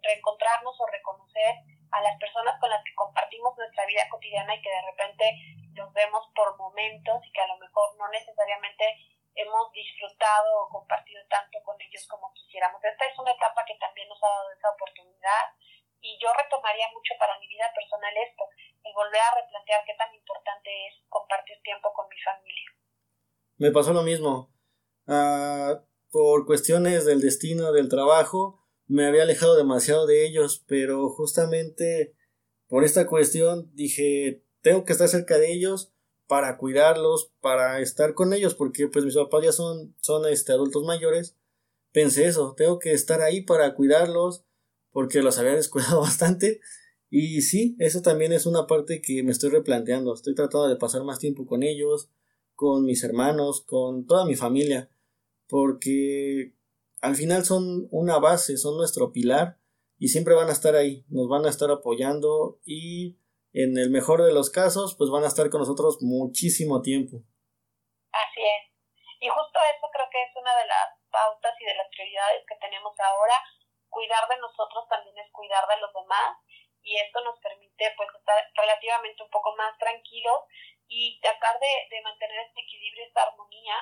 reencontrarnos 0.03 0.79
o 0.79 0.85
reconocer 0.87 1.55
a 1.91 2.01
las 2.01 2.17
personas 2.19 2.59
con 2.59 2.69
las 2.69 2.83
que 2.83 2.95
compartimos 2.95 3.57
nuestra 3.57 3.85
vida 3.85 4.07
cotidiana 4.09 4.55
y 4.55 4.61
que 4.61 4.69
de 4.69 4.81
repente 4.81 5.25
los 5.73 5.91
vemos 5.93 6.27
por 6.35 6.57
momentos 6.57 7.19
y 7.25 7.31
que 7.31 7.41
a 7.41 7.47
lo 7.47 7.57
mejor 7.57 7.95
no 7.97 8.07
necesariamente 8.09 8.85
hemos 9.35 9.71
disfrutado 9.71 10.63
o 10.63 10.69
compartido 10.69 11.23
tanto 11.29 11.59
con 11.63 11.79
ellos 11.81 12.05
como 12.07 12.33
quisiéramos. 12.33 12.83
Esta 12.83 13.05
es 13.05 13.17
una 13.17 13.31
etapa 13.31 13.63
que 13.65 13.75
también 13.75 14.07
nos 14.09 14.21
ha 14.23 14.27
dado 14.27 14.51
esa 14.51 14.69
oportunidad 14.69 15.55
y 16.01 16.17
yo 16.19 16.33
retomaría 16.33 16.89
mucho 16.89 17.13
para 17.19 17.37
mi 17.39 17.47
vida 17.47 17.71
personal 17.73 18.15
esto, 18.17 18.43
el 18.83 18.93
volver 18.93 19.21
a 19.21 19.35
replantear 19.35 19.85
qué 19.85 19.93
tan 19.93 20.13
importante 20.13 20.87
es 20.87 20.95
compartir 21.09 21.61
tiempo 21.61 21.93
con 21.93 22.09
mi 22.09 22.19
familia. 22.21 22.71
Me 23.61 23.69
pasó 23.69 23.93
lo 23.93 24.01
mismo. 24.01 24.51
Ah, 25.05 25.85
por 26.09 26.47
cuestiones 26.47 27.05
del 27.05 27.21
destino, 27.21 27.71
del 27.71 27.89
trabajo, 27.89 28.59
me 28.87 29.05
había 29.05 29.21
alejado 29.21 29.55
demasiado 29.55 30.07
de 30.07 30.25
ellos, 30.25 30.63
pero 30.65 31.09
justamente 31.09 32.15
por 32.67 32.83
esta 32.83 33.05
cuestión 33.05 33.69
dije, 33.75 34.43
tengo 34.61 34.83
que 34.83 34.93
estar 34.93 35.07
cerca 35.07 35.37
de 35.37 35.53
ellos 35.53 35.93
para 36.25 36.57
cuidarlos, 36.57 37.33
para 37.39 37.81
estar 37.81 38.15
con 38.15 38.33
ellos, 38.33 38.55
porque 38.55 38.87
pues 38.87 39.05
mis 39.05 39.13
papás 39.13 39.43
ya 39.43 39.51
son, 39.51 39.95
son 40.01 40.27
este, 40.27 40.53
adultos 40.53 40.83
mayores. 40.83 41.37
Pensé 41.91 42.25
eso, 42.25 42.55
tengo 42.57 42.79
que 42.79 42.93
estar 42.93 43.21
ahí 43.21 43.41
para 43.41 43.75
cuidarlos, 43.75 44.43
porque 44.89 45.21
los 45.21 45.37
había 45.37 45.53
descuidado 45.55 46.01
bastante. 46.01 46.61
Y 47.11 47.43
sí, 47.43 47.75
eso 47.77 48.01
también 48.01 48.33
es 48.33 48.47
una 48.47 48.65
parte 48.65 49.03
que 49.03 49.21
me 49.21 49.31
estoy 49.31 49.51
replanteando. 49.51 50.15
Estoy 50.15 50.33
tratando 50.33 50.67
de 50.67 50.77
pasar 50.77 51.03
más 51.03 51.19
tiempo 51.19 51.45
con 51.45 51.61
ellos, 51.61 52.09
con 52.61 52.85
mis 52.85 53.01
hermanos, 53.03 53.65
con 53.65 54.05
toda 54.05 54.21
mi 54.29 54.37
familia, 54.37 54.85
porque 55.49 56.53
al 57.01 57.15
final 57.17 57.41
son 57.41 57.89
una 57.89 58.19
base, 58.19 58.53
son 58.55 58.77
nuestro 58.77 59.09
pilar 59.09 59.57
y 59.97 60.13
siempre 60.13 60.37
van 60.37 60.45
a 60.45 60.53
estar 60.53 60.77
ahí, 60.77 61.01
nos 61.09 61.25
van 61.25 61.41
a 61.47 61.49
estar 61.49 61.71
apoyando 61.71 62.61
y 62.61 63.17
en 63.57 63.81
el 63.81 63.89
mejor 63.89 64.21
de 64.21 64.29
los 64.29 64.53
casos, 64.53 64.93
pues 64.93 65.09
van 65.09 65.23
a 65.25 65.33
estar 65.33 65.49
con 65.49 65.65
nosotros 65.65 66.05
muchísimo 66.05 66.85
tiempo. 66.85 67.25
Así 68.13 68.45
es. 68.45 68.63
Y 69.17 69.25
justo 69.25 69.57
eso 69.57 69.89
creo 69.89 70.05
que 70.13 70.21
es 70.21 70.29
una 70.37 70.53
de 70.53 70.67
las 70.69 71.01
pautas 71.09 71.57
y 71.57 71.65
de 71.65 71.73
las 71.81 71.89
prioridades 71.89 72.45
que 72.45 72.61
tenemos 72.61 72.93
ahora. 73.01 73.41
Cuidar 73.89 74.29
de 74.29 74.37
nosotros 74.37 74.85
también 74.85 75.17
es 75.17 75.33
cuidar 75.33 75.65
de 75.65 75.81
los 75.81 75.89
demás 75.97 76.37
y 76.83 76.97
esto 76.97 77.21
nos 77.25 77.39
permite 77.39 77.93
pues 77.97 78.09
estar 78.17 78.37
relativamente 78.53 79.23
un 79.23 79.29
poco 79.29 79.55
más 79.55 79.77
tranquilos 79.77 80.45
y 80.91 81.17
tratar 81.21 81.55
de, 81.55 81.95
de 81.95 82.01
mantener 82.03 82.35
este 82.45 82.59
equilibrio, 82.59 83.07
esta 83.07 83.23
armonía 83.23 83.75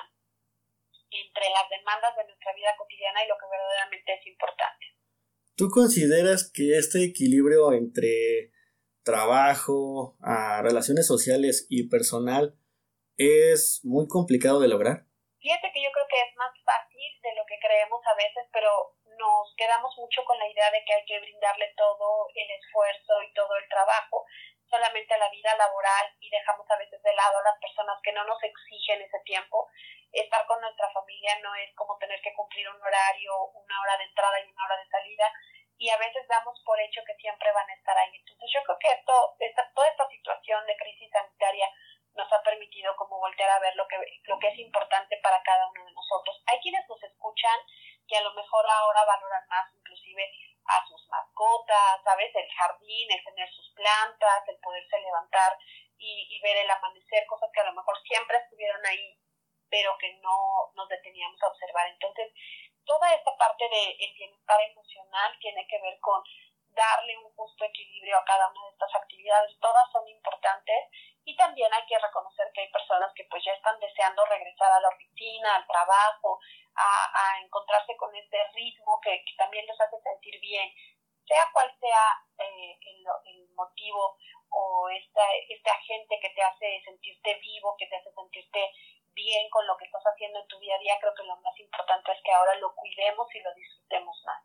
entre 1.10 1.50
las 1.50 1.66
demandas 1.68 2.14
de 2.14 2.24
nuestra 2.24 2.54
vida 2.54 2.70
cotidiana 2.78 3.24
y 3.24 3.28
lo 3.28 3.34
que 3.34 3.50
verdaderamente 3.50 4.14
es 4.14 4.26
importante. 4.28 4.86
¿Tú 5.56 5.68
consideras 5.74 6.46
que 6.54 6.78
este 6.78 7.02
equilibrio 7.02 7.72
entre 7.72 8.54
trabajo, 9.02 10.16
a 10.22 10.62
relaciones 10.62 11.06
sociales 11.06 11.66
y 11.68 11.90
personal 11.90 12.54
es 13.16 13.80
muy 13.82 14.06
complicado 14.06 14.60
de 14.60 14.68
lograr? 14.68 15.10
Fíjate 15.42 15.72
que 15.74 15.82
yo 15.82 15.90
creo 15.90 16.06
que 16.06 16.20
es 16.22 16.36
más 16.36 16.54
fácil 16.62 17.10
de 17.26 17.34
lo 17.34 17.42
que 17.48 17.58
creemos 17.58 18.00
a 18.06 18.14
veces, 18.14 18.46
pero 18.52 18.70
nos 19.18 19.52
quedamos 19.56 19.90
mucho 19.98 20.22
con 20.24 20.38
la 20.38 20.48
idea 20.48 20.70
de 20.70 20.84
que 20.86 20.94
hay 20.94 21.04
que 21.04 21.20
brindarle 21.20 21.74
todo 21.76 22.28
el 22.34 22.48
esfuerzo 22.54 23.18
y 23.26 23.34
todo 23.34 23.50
el 23.56 23.68
trabajo 23.68 24.24
solamente 24.70 25.12
a 25.14 25.18
la 25.18 25.28
vida 25.28 25.54
laboral 25.56 26.14
y 26.20 26.30
dejamos 26.30 26.70
a 26.70 26.76
veces 26.78 27.02
de 27.02 27.12
lado 27.14 27.38
a 27.38 27.42
las 27.42 27.58
personas 27.58 27.98
que 28.02 28.12
no 28.12 28.24
nos 28.24 28.42
exigen 28.42 29.02
ese 29.02 29.18
tiempo. 29.24 29.68
Estar 30.12 30.46
con 30.46 30.60
nuestra 30.60 30.88
familia 30.92 31.38
no 31.42 31.54
es 31.56 31.74
como 31.74 31.98
tener 31.98 32.20
que 32.22 32.32
cumplir 32.34 32.68
un 32.70 32.80
horario, 32.80 33.44
una 33.52 33.80
hora 33.82 33.98
de 33.98 34.04
entrada 34.04 34.40
y 34.40 34.50
una 34.50 34.64
hora 34.64 34.76
de 34.78 34.88
salida, 34.88 35.32
y 35.78 35.88
a 35.90 35.96
veces 35.96 36.26
damos 36.28 36.60
por 36.64 36.78
hecho 36.80 37.00
que 37.06 37.14
siempre 37.16 37.50
van 37.52 37.68
a 37.68 37.74
estar 37.74 37.96
ahí. 37.98 38.14
Entonces 38.14 38.50
yo 38.52 38.62
creo 38.64 38.78
que 38.78 38.92
esto, 38.92 39.36
esta, 39.40 39.72
toda 39.72 39.88
esta 39.88 40.08
situación 40.08 40.66
de 40.66 40.76
crisis 40.76 41.10
sanitaria 41.10 41.68
nos 42.14 42.30
ha 42.32 42.42
permitido 42.42 42.94
como 42.96 43.18
voltear 43.18 43.50
a 43.50 43.60
ver 43.60 43.74
lo 43.76 43.86
que, 43.88 43.96
lo 44.24 44.38
que 44.38 44.48
es 44.48 44.58
importante 44.58 45.16
para 45.22 45.42
cada 45.42 45.66
uno 45.68 45.84
de 45.84 45.92
nosotros. 45.92 46.42
Hay 46.46 46.60
quienes 46.60 46.86
nos 46.88 47.02
escuchan 47.02 47.58
que 48.06 48.16
a 48.16 48.22
lo 48.22 48.34
mejor 48.34 48.66
ahora 48.68 49.04
valoran 49.04 49.46
más 49.48 49.72
inclusive 49.72 50.30
a 50.70 50.86
sus 50.86 51.06
mascotas, 51.08 52.02
¿sabes? 52.04 52.30
El 52.34 52.48
jardín, 52.52 53.10
el 53.10 53.24
tener 53.24 53.50
sus 53.50 53.70
plantas, 53.74 54.48
el 54.48 54.58
poderse 54.60 55.00
levantar 55.00 55.58
y, 55.98 56.40
ver 56.40 56.56
el 56.56 56.70
amanecer, 56.70 57.26
cosas 57.26 57.50
que 57.52 57.60
a 57.60 57.64
lo 57.64 57.74
mejor 57.74 57.94
siempre 58.06 58.38
estuvieron 58.38 58.84
ahí, 58.86 59.18
pero 59.68 59.96
que 59.98 60.14
no 60.22 60.72
nos 60.74 60.88
deteníamos 60.88 61.42
a 61.42 61.48
observar. 61.48 61.88
Entonces, 61.88 62.32
toda 62.84 63.12
esta 63.14 63.36
parte 63.36 63.64
del 63.68 63.98
de 63.98 64.14
bienestar 64.16 64.60
emocional 64.62 65.38
tiene 65.40 65.66
que 65.66 65.80
ver 65.80 65.98
con 66.00 66.22
darle 66.70 67.18
un 67.18 67.34
justo 67.34 67.64
equilibrio 67.64 68.16
a 68.16 68.24
cada 68.24 68.48
una 68.48 68.64
de 68.64 68.72
estas 68.72 68.94
actividades. 68.94 69.58
Todas 69.60 69.90
son 69.92 70.08
importantes 70.08 70.88
y 71.24 71.36
también 71.36 71.72
hay 71.72 71.84
que 71.86 71.98
reconocer 71.98 72.50
que 72.54 72.62
hay 72.62 72.72
personas 72.72 73.12
que 73.14 73.24
pues 73.30 73.44
ya 73.44 73.52
están 73.52 73.78
deseando 73.80 74.24
regresar 74.24 74.72
a 74.72 74.80
la 74.80 74.88
oficina, 74.88 75.56
al 75.56 75.66
trabajo, 75.66 76.40
a, 76.80 77.40
encontrarse 77.44 77.96
con 77.96 78.14
este 78.14 78.38
ritmo 78.54 79.00
que, 79.02 79.22
también 79.36 79.66
les 79.66 79.80
hace 79.80 79.96
sentir 80.02 80.40
bien, 80.40 80.68
sea 81.26 81.48
cual 81.52 81.68
sea 81.80 82.04
eh, 82.38 82.78
el, 82.80 83.04
el, 83.34 83.48
motivo 83.54 84.16
o 84.50 84.88
esta, 84.90 85.22
este 85.48 85.70
agente 85.70 86.18
que 86.20 86.30
te 86.30 86.42
hace 86.42 86.82
sentirte 86.84 87.38
vivo, 87.40 87.76
que 87.78 87.86
te 87.86 87.96
hace 87.96 88.10
sentirte 88.12 88.60
bien 89.14 89.48
con 89.50 89.66
lo 89.66 89.76
que 89.76 89.84
estás 89.84 90.02
haciendo 90.04 90.40
en 90.40 90.48
tu 90.48 90.58
día 90.58 90.74
a 90.74 90.78
día, 90.78 90.98
creo 91.00 91.12
que 91.14 91.24
lo 91.24 91.36
más 91.40 91.58
importante 91.58 92.12
es 92.12 92.18
que 92.24 92.32
ahora 92.32 92.54
lo 92.56 92.74
cuidemos 92.74 93.26
y 93.34 93.40
lo 93.40 93.54
disfrutemos 93.54 94.16
más. 94.24 94.42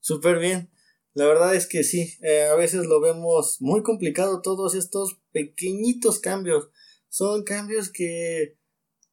Súper 0.00 0.38
bien. 0.38 0.70
La 1.14 1.24
verdad 1.26 1.54
es 1.54 1.66
que 1.66 1.82
sí, 1.82 2.18
eh, 2.22 2.44
a 2.44 2.54
veces 2.56 2.84
lo 2.84 3.00
vemos 3.00 3.56
muy 3.60 3.82
complicado 3.82 4.42
todos 4.42 4.74
estos 4.74 5.18
pequeñitos 5.32 6.20
cambios. 6.20 6.68
Son 7.08 7.42
cambios 7.42 7.90
que 7.90 8.58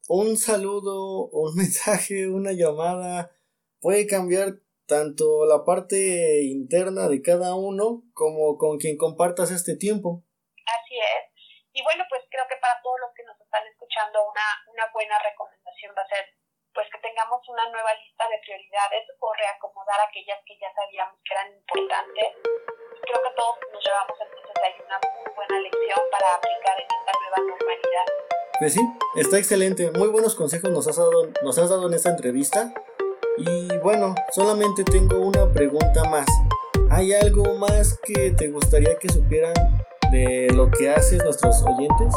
un 0.08 0.38
saludo, 0.38 1.28
un 1.32 1.56
mensaje, 1.58 2.28
una 2.28 2.52
llamada 2.52 3.32
puede 3.80 4.08
cambiar 4.08 4.64
tanto 4.88 5.46
la 5.46 5.64
parte 5.64 6.44
interna 6.44 7.08
de 7.08 7.22
cada 7.22 7.56
uno 7.56 8.04
como 8.14 8.58
con 8.58 8.80
quien 8.80 8.98
compartas 8.98 9.52
este 9.52 9.76
tiempo. 9.76 10.24
Así 10.64 10.96
es. 10.96 11.24
Y 11.74 11.84
bueno, 11.84 12.04
pues 12.08 12.24
creo 12.30 12.48
que 12.48 12.56
para 12.62 12.80
todos 12.84 13.00
los 13.02 13.12
que 13.16 13.24
nos 13.24 13.40
están 13.40 13.68
escuchando, 13.68 14.24
una, 14.24 14.48
una 14.72 14.86
buena 14.94 15.20
recomendación 15.20 15.92
va 15.98 16.04
a 16.04 16.08
ser 16.08 16.26
pues 16.74 16.88
que 16.90 17.00
tengamos 17.00 17.38
una 17.50 17.70
nueva 17.70 17.94
lista 17.94 18.26
de 18.28 18.40
prioridades 18.42 19.06
o 19.20 19.34
reacomodar 19.34 20.00
aquellas 20.02 20.40
que 20.46 20.58
ya 20.58 20.74
sabíamos 20.74 21.20
que 21.22 21.34
eran 21.34 21.54
importantes. 21.54 22.30
Creo 23.04 23.20
que 23.22 23.36
todos 23.36 23.56
nos 23.72 23.84
llevamos 23.84 24.18
entonces 24.20 24.58
ahí 24.64 24.76
una 24.80 24.98
muy 24.98 25.34
buena 25.36 25.60
lección 25.60 26.02
para 26.10 26.36
aplicar 26.36 26.76
en 26.80 26.88
esta 26.88 27.14
nueva 27.20 27.40
normalidad. 27.46 28.33
Pues 28.64 28.80
sí, 28.80 28.88
está 29.20 29.36
excelente. 29.36 29.92
Muy 29.92 30.08
buenos 30.08 30.40
consejos 30.40 30.72
nos 30.72 30.88
has 30.88 30.96
dado, 30.96 31.28
nos 31.44 31.60
has 31.60 31.68
dado 31.68 31.84
en 31.92 32.00
esta 32.00 32.16
entrevista. 32.16 32.72
Y 33.36 33.68
bueno, 33.84 34.16
solamente 34.32 34.88
tengo 34.88 35.20
una 35.20 35.52
pregunta 35.52 36.08
más. 36.08 36.24
¿Hay 36.88 37.12
algo 37.12 37.44
más 37.60 38.00
que 38.08 38.32
te 38.32 38.48
gustaría 38.48 38.96
que 38.96 39.12
supieran 39.12 39.52
de 40.16 40.48
lo 40.56 40.72
que 40.72 40.88
hacen 40.88 41.20
nuestros 41.28 41.60
oyentes? 41.68 42.08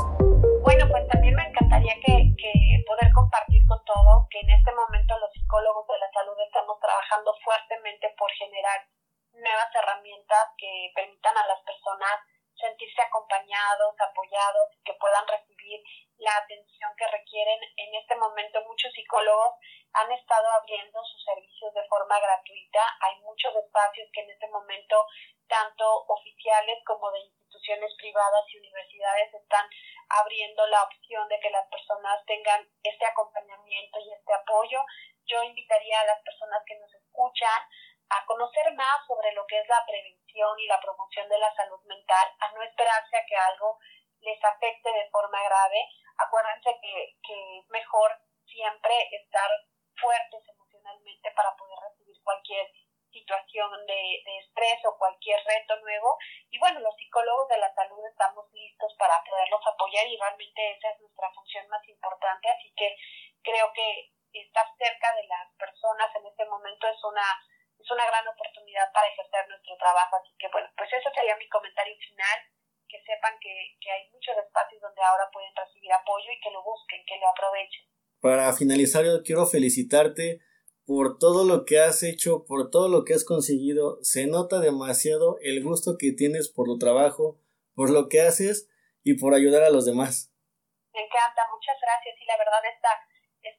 Bueno, 0.62 0.86
pues 0.86 1.02
también 1.10 1.34
me 1.34 1.50
encantaría 1.50 1.98
que, 2.06 2.14
que 2.38 2.54
poder 2.86 3.10
compartir 3.10 3.66
con 3.66 3.82
todo 3.82 4.30
que 4.30 4.38
en 4.38 4.50
este 4.54 4.70
momento 4.70 5.18
los 5.18 5.34
psicólogos 5.34 5.82
de 5.90 5.98
la 5.98 6.06
salud 6.14 6.38
estamos 6.46 6.78
trabajando 6.78 7.34
fuertemente 7.42 8.06
por 8.14 8.30
generar 8.38 8.86
nuevas 9.34 9.70
herramientas 9.74 10.54
que 10.54 10.94
permitan 10.94 11.34
a 11.42 11.46
las 11.50 11.58
personas 11.66 12.22
sentirse 12.54 13.02
acompañados, 13.02 13.98
apoyados, 13.98 14.78
que 14.86 14.94
puedan 14.94 15.26
recibir 15.26 15.82
la 16.18 16.36
atención 16.36 16.90
que 16.96 17.06
requieren. 17.08 17.60
En 17.76 17.94
este 17.94 18.16
momento 18.16 18.62
muchos 18.66 18.92
psicólogos 18.92 19.54
han 19.92 20.12
estado 20.12 20.48
abriendo 20.60 21.02
sus 21.04 21.24
servicios 21.24 21.72
de 21.74 21.86
forma 21.88 22.18
gratuita. 22.20 22.80
Hay 23.00 23.20
muchos 23.20 23.54
espacios 23.56 24.08
que 24.12 24.20
en 24.20 24.30
este 24.30 24.48
momento, 24.48 25.06
tanto 25.48 25.84
oficiales 26.08 26.78
como 26.84 27.10
de 27.12 27.20
instituciones 27.20 27.94
privadas 27.98 28.44
y 28.52 28.58
universidades, 28.58 29.34
están 29.34 29.68
abriendo 30.08 30.66
la 30.66 30.82
opción 30.84 31.28
de 31.28 31.40
que 31.40 31.50
las 31.50 31.66
personas 31.68 32.24
tengan 32.26 32.68
este 32.82 33.06
acompañamiento 33.06 33.98
y 34.00 34.12
este 34.12 34.34
apoyo. 34.34 34.84
Yo 35.24 35.42
invitaría 35.42 36.00
a 36.00 36.06
las 36.06 36.22
personas 36.22 36.62
que 36.66 36.78
nos 36.78 36.92
escuchan 36.94 37.62
a 38.10 38.24
conocer 38.26 38.72
más 38.74 39.06
sobre 39.06 39.32
lo 39.32 39.46
que 39.46 39.58
es 39.58 39.68
la 39.68 39.84
prevención 39.86 40.58
y 40.60 40.66
la 40.66 40.80
promoción 40.80 41.28
de 41.28 41.38
la 41.38 41.52
salud 41.54 41.80
mental, 41.86 42.28
a 42.38 42.52
no 42.52 42.62
esperarse 42.62 43.16
a 43.16 43.26
que 43.26 43.36
algo 43.36 43.78
les 44.20 44.42
afecte 44.44 44.92
de 44.92 45.10
forma 45.10 45.42
grave. 45.42 45.88
Acuérdense 46.18 46.70
que, 46.80 47.16
que 47.22 47.58
es 47.58 47.68
mejor 47.70 48.10
siempre 48.46 48.94
estar 49.12 49.50
fuertes 50.00 50.42
emocionalmente 50.48 51.30
para 51.32 51.54
poder 51.56 51.78
recibir 51.88 52.16
cualquier 52.22 52.70
situación 53.12 53.86
de, 53.86 54.02
de, 54.24 54.38
estrés 54.38 54.84
o 54.84 54.96
cualquier 54.98 55.40
reto 55.44 55.76
nuevo. 55.80 56.18
Y 56.50 56.58
bueno, 56.58 56.80
los 56.80 56.94
psicólogos 56.96 57.48
de 57.48 57.58
la 57.58 57.72
salud 57.74 58.04
estamos 58.06 58.52
listos 58.52 58.94
para 58.98 59.22
poderlos 59.24 59.60
apoyar 59.66 60.06
y 60.06 60.18
realmente 60.18 60.76
esa 60.76 60.90
es 60.90 61.00
nuestra 61.00 61.32
función 61.32 61.66
más 61.68 61.86
importante. 61.88 62.48
Así 62.50 62.72
que 62.76 62.96
creo 63.42 63.72
que 63.72 64.12
estar 64.32 64.66
cerca 64.76 65.14
de 65.14 65.26
las 65.26 65.52
personas 65.56 66.14
en 66.14 66.26
este 66.26 66.44
momento 66.44 66.86
es 66.88 67.02
una 67.04 67.24
es 67.78 67.90
una 67.90 68.06
gran 68.06 68.26
oportunidad 68.26 68.90
para 68.92 69.08
ejercer 69.08 69.48
nuestro 69.48 69.76
trabajo. 69.76 70.16
Así 70.16 70.34
que 70.38 70.48
bueno, 70.48 70.68
pues 70.76 70.92
ese 70.92 71.10
sería 71.12 71.36
mi 71.36 71.48
comentario 71.48 71.96
final, 71.98 72.38
que 72.96 73.12
sepan 73.12 73.34
que, 73.40 73.76
que 73.80 73.90
hay 73.90 74.08
muchos 74.12 74.36
espacios 74.36 74.80
donde 74.80 75.02
ahora 75.02 75.28
pueden 75.32 75.52
recibir 75.54 75.92
apoyo 75.92 76.32
y 76.32 76.40
que 76.40 76.50
lo 76.50 76.62
busquen, 76.62 77.04
que 77.06 77.18
lo 77.20 77.28
aprovechen. 77.28 77.84
Para 78.20 78.52
finalizar, 78.52 79.04
yo 79.04 79.22
quiero 79.22 79.46
felicitarte 79.46 80.40
por 80.86 81.18
todo 81.18 81.44
lo 81.44 81.64
que 81.64 81.80
has 81.80 82.02
hecho, 82.02 82.44
por 82.46 82.70
todo 82.70 82.88
lo 82.88 83.04
que 83.04 83.14
has 83.14 83.24
conseguido. 83.24 83.98
Se 84.02 84.26
nota 84.26 84.60
demasiado 84.60 85.38
el 85.42 85.62
gusto 85.62 85.96
que 85.98 86.12
tienes 86.12 86.48
por 86.48 86.66
tu 86.66 86.78
trabajo, 86.78 87.38
por 87.74 87.90
lo 87.90 88.08
que 88.08 88.22
haces 88.22 88.68
y 89.02 89.14
por 89.14 89.34
ayudar 89.34 89.62
a 89.62 89.70
los 89.70 89.84
demás. 89.84 90.32
Me 90.94 91.04
encanta, 91.04 91.42
muchas 91.52 91.76
gracias 91.82 92.16
y 92.18 92.24
la 92.24 92.38
verdad 92.38 92.62
esta, 92.72 92.88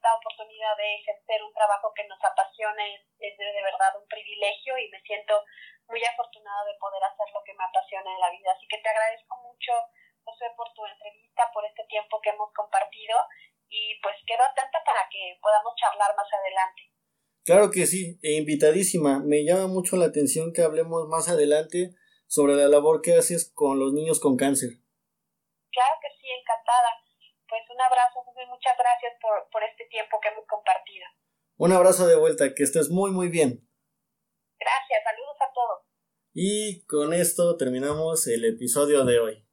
esta 0.08 0.16
oportunidad 0.16 0.72
de 0.80 1.04
ejercer 1.04 1.44
un 1.44 1.52
trabajo 1.52 1.92
que 1.92 2.08
nos 2.08 2.20
apasiona 2.24 2.80
es, 2.96 3.04
es 3.20 3.36
de, 3.36 3.44
de, 3.44 3.60
verdad 3.60 3.92
un 4.00 4.08
privilegio 4.08 4.80
y 4.80 4.88
me 4.88 5.04
siento 5.04 5.44
muy 5.92 6.00
afortunada 6.00 6.64
de 6.64 6.80
poder 6.80 7.04
hacer 7.04 7.28
lo 7.36 7.44
que 7.44 7.52
me 7.52 7.68
apasiona 7.68 8.08
en 8.08 8.22
la 8.24 8.32
vida. 8.32 8.56
Así 8.56 8.64
que 8.72 8.80
te 8.80 8.88
agradezco 8.88 9.36
mucho, 9.44 9.76
José, 10.24 10.48
por 10.56 10.72
tu 10.72 10.86
entrevista, 10.88 11.52
por 11.52 11.66
este 11.68 11.84
tiempo 11.92 12.22
que 12.24 12.32
hemos 12.32 12.48
compartido 12.56 13.20
y 13.68 14.00
pues 14.00 14.16
quedo 14.24 14.48
atenta 14.48 14.80
para 14.88 15.04
que 15.12 15.36
podamos 15.44 15.76
charlar 15.76 16.16
más 16.16 16.32
adelante. 16.32 16.88
Claro 17.44 17.68
que 17.68 17.84
sí, 17.84 18.16
e 18.24 18.40
invitadísima. 18.40 19.20
Me 19.20 19.44
llama 19.44 19.68
mucho 19.68 20.00
la 20.00 20.08
atención 20.08 20.56
que 20.56 20.64
hablemos 20.64 21.08
más 21.12 21.28
adelante 21.28 21.92
sobre 22.32 22.56
la 22.56 22.72
labor 22.72 23.04
que 23.04 23.16
haces 23.16 23.52
con 23.52 23.80
los 23.80 23.92
niños 23.92 24.20
con 24.24 24.40
cáncer. 24.40 24.80
Claro 25.72 25.96
que 26.00 26.12
sí, 26.16 26.28
encantada. 26.32 27.07
Pues 27.66 27.76
un 27.76 27.82
abrazo, 27.82 28.24
y 28.42 28.46
muchas 28.48 28.78
gracias 28.78 29.14
por, 29.22 29.50
por 29.52 29.64
este 29.64 29.86
tiempo 29.90 30.20
que 30.22 30.30
hemos 30.30 30.46
compartido. 30.46 31.06
Un 31.58 31.72
abrazo 31.72 32.06
de 32.08 32.16
vuelta, 32.16 32.54
que 32.54 32.64
estés 32.64 32.90
muy 32.90 33.12
muy 33.12 33.30
bien. 33.30 33.68
Gracias, 34.60 35.04
saludos 35.04 35.38
a 35.42 35.54
todos. 35.54 35.82
Y 36.34 36.86
con 36.86 37.14
esto 37.14 37.58
terminamos 37.58 38.28
el 38.28 38.46
episodio 38.46 39.06
de 39.06 39.20
hoy. 39.20 39.47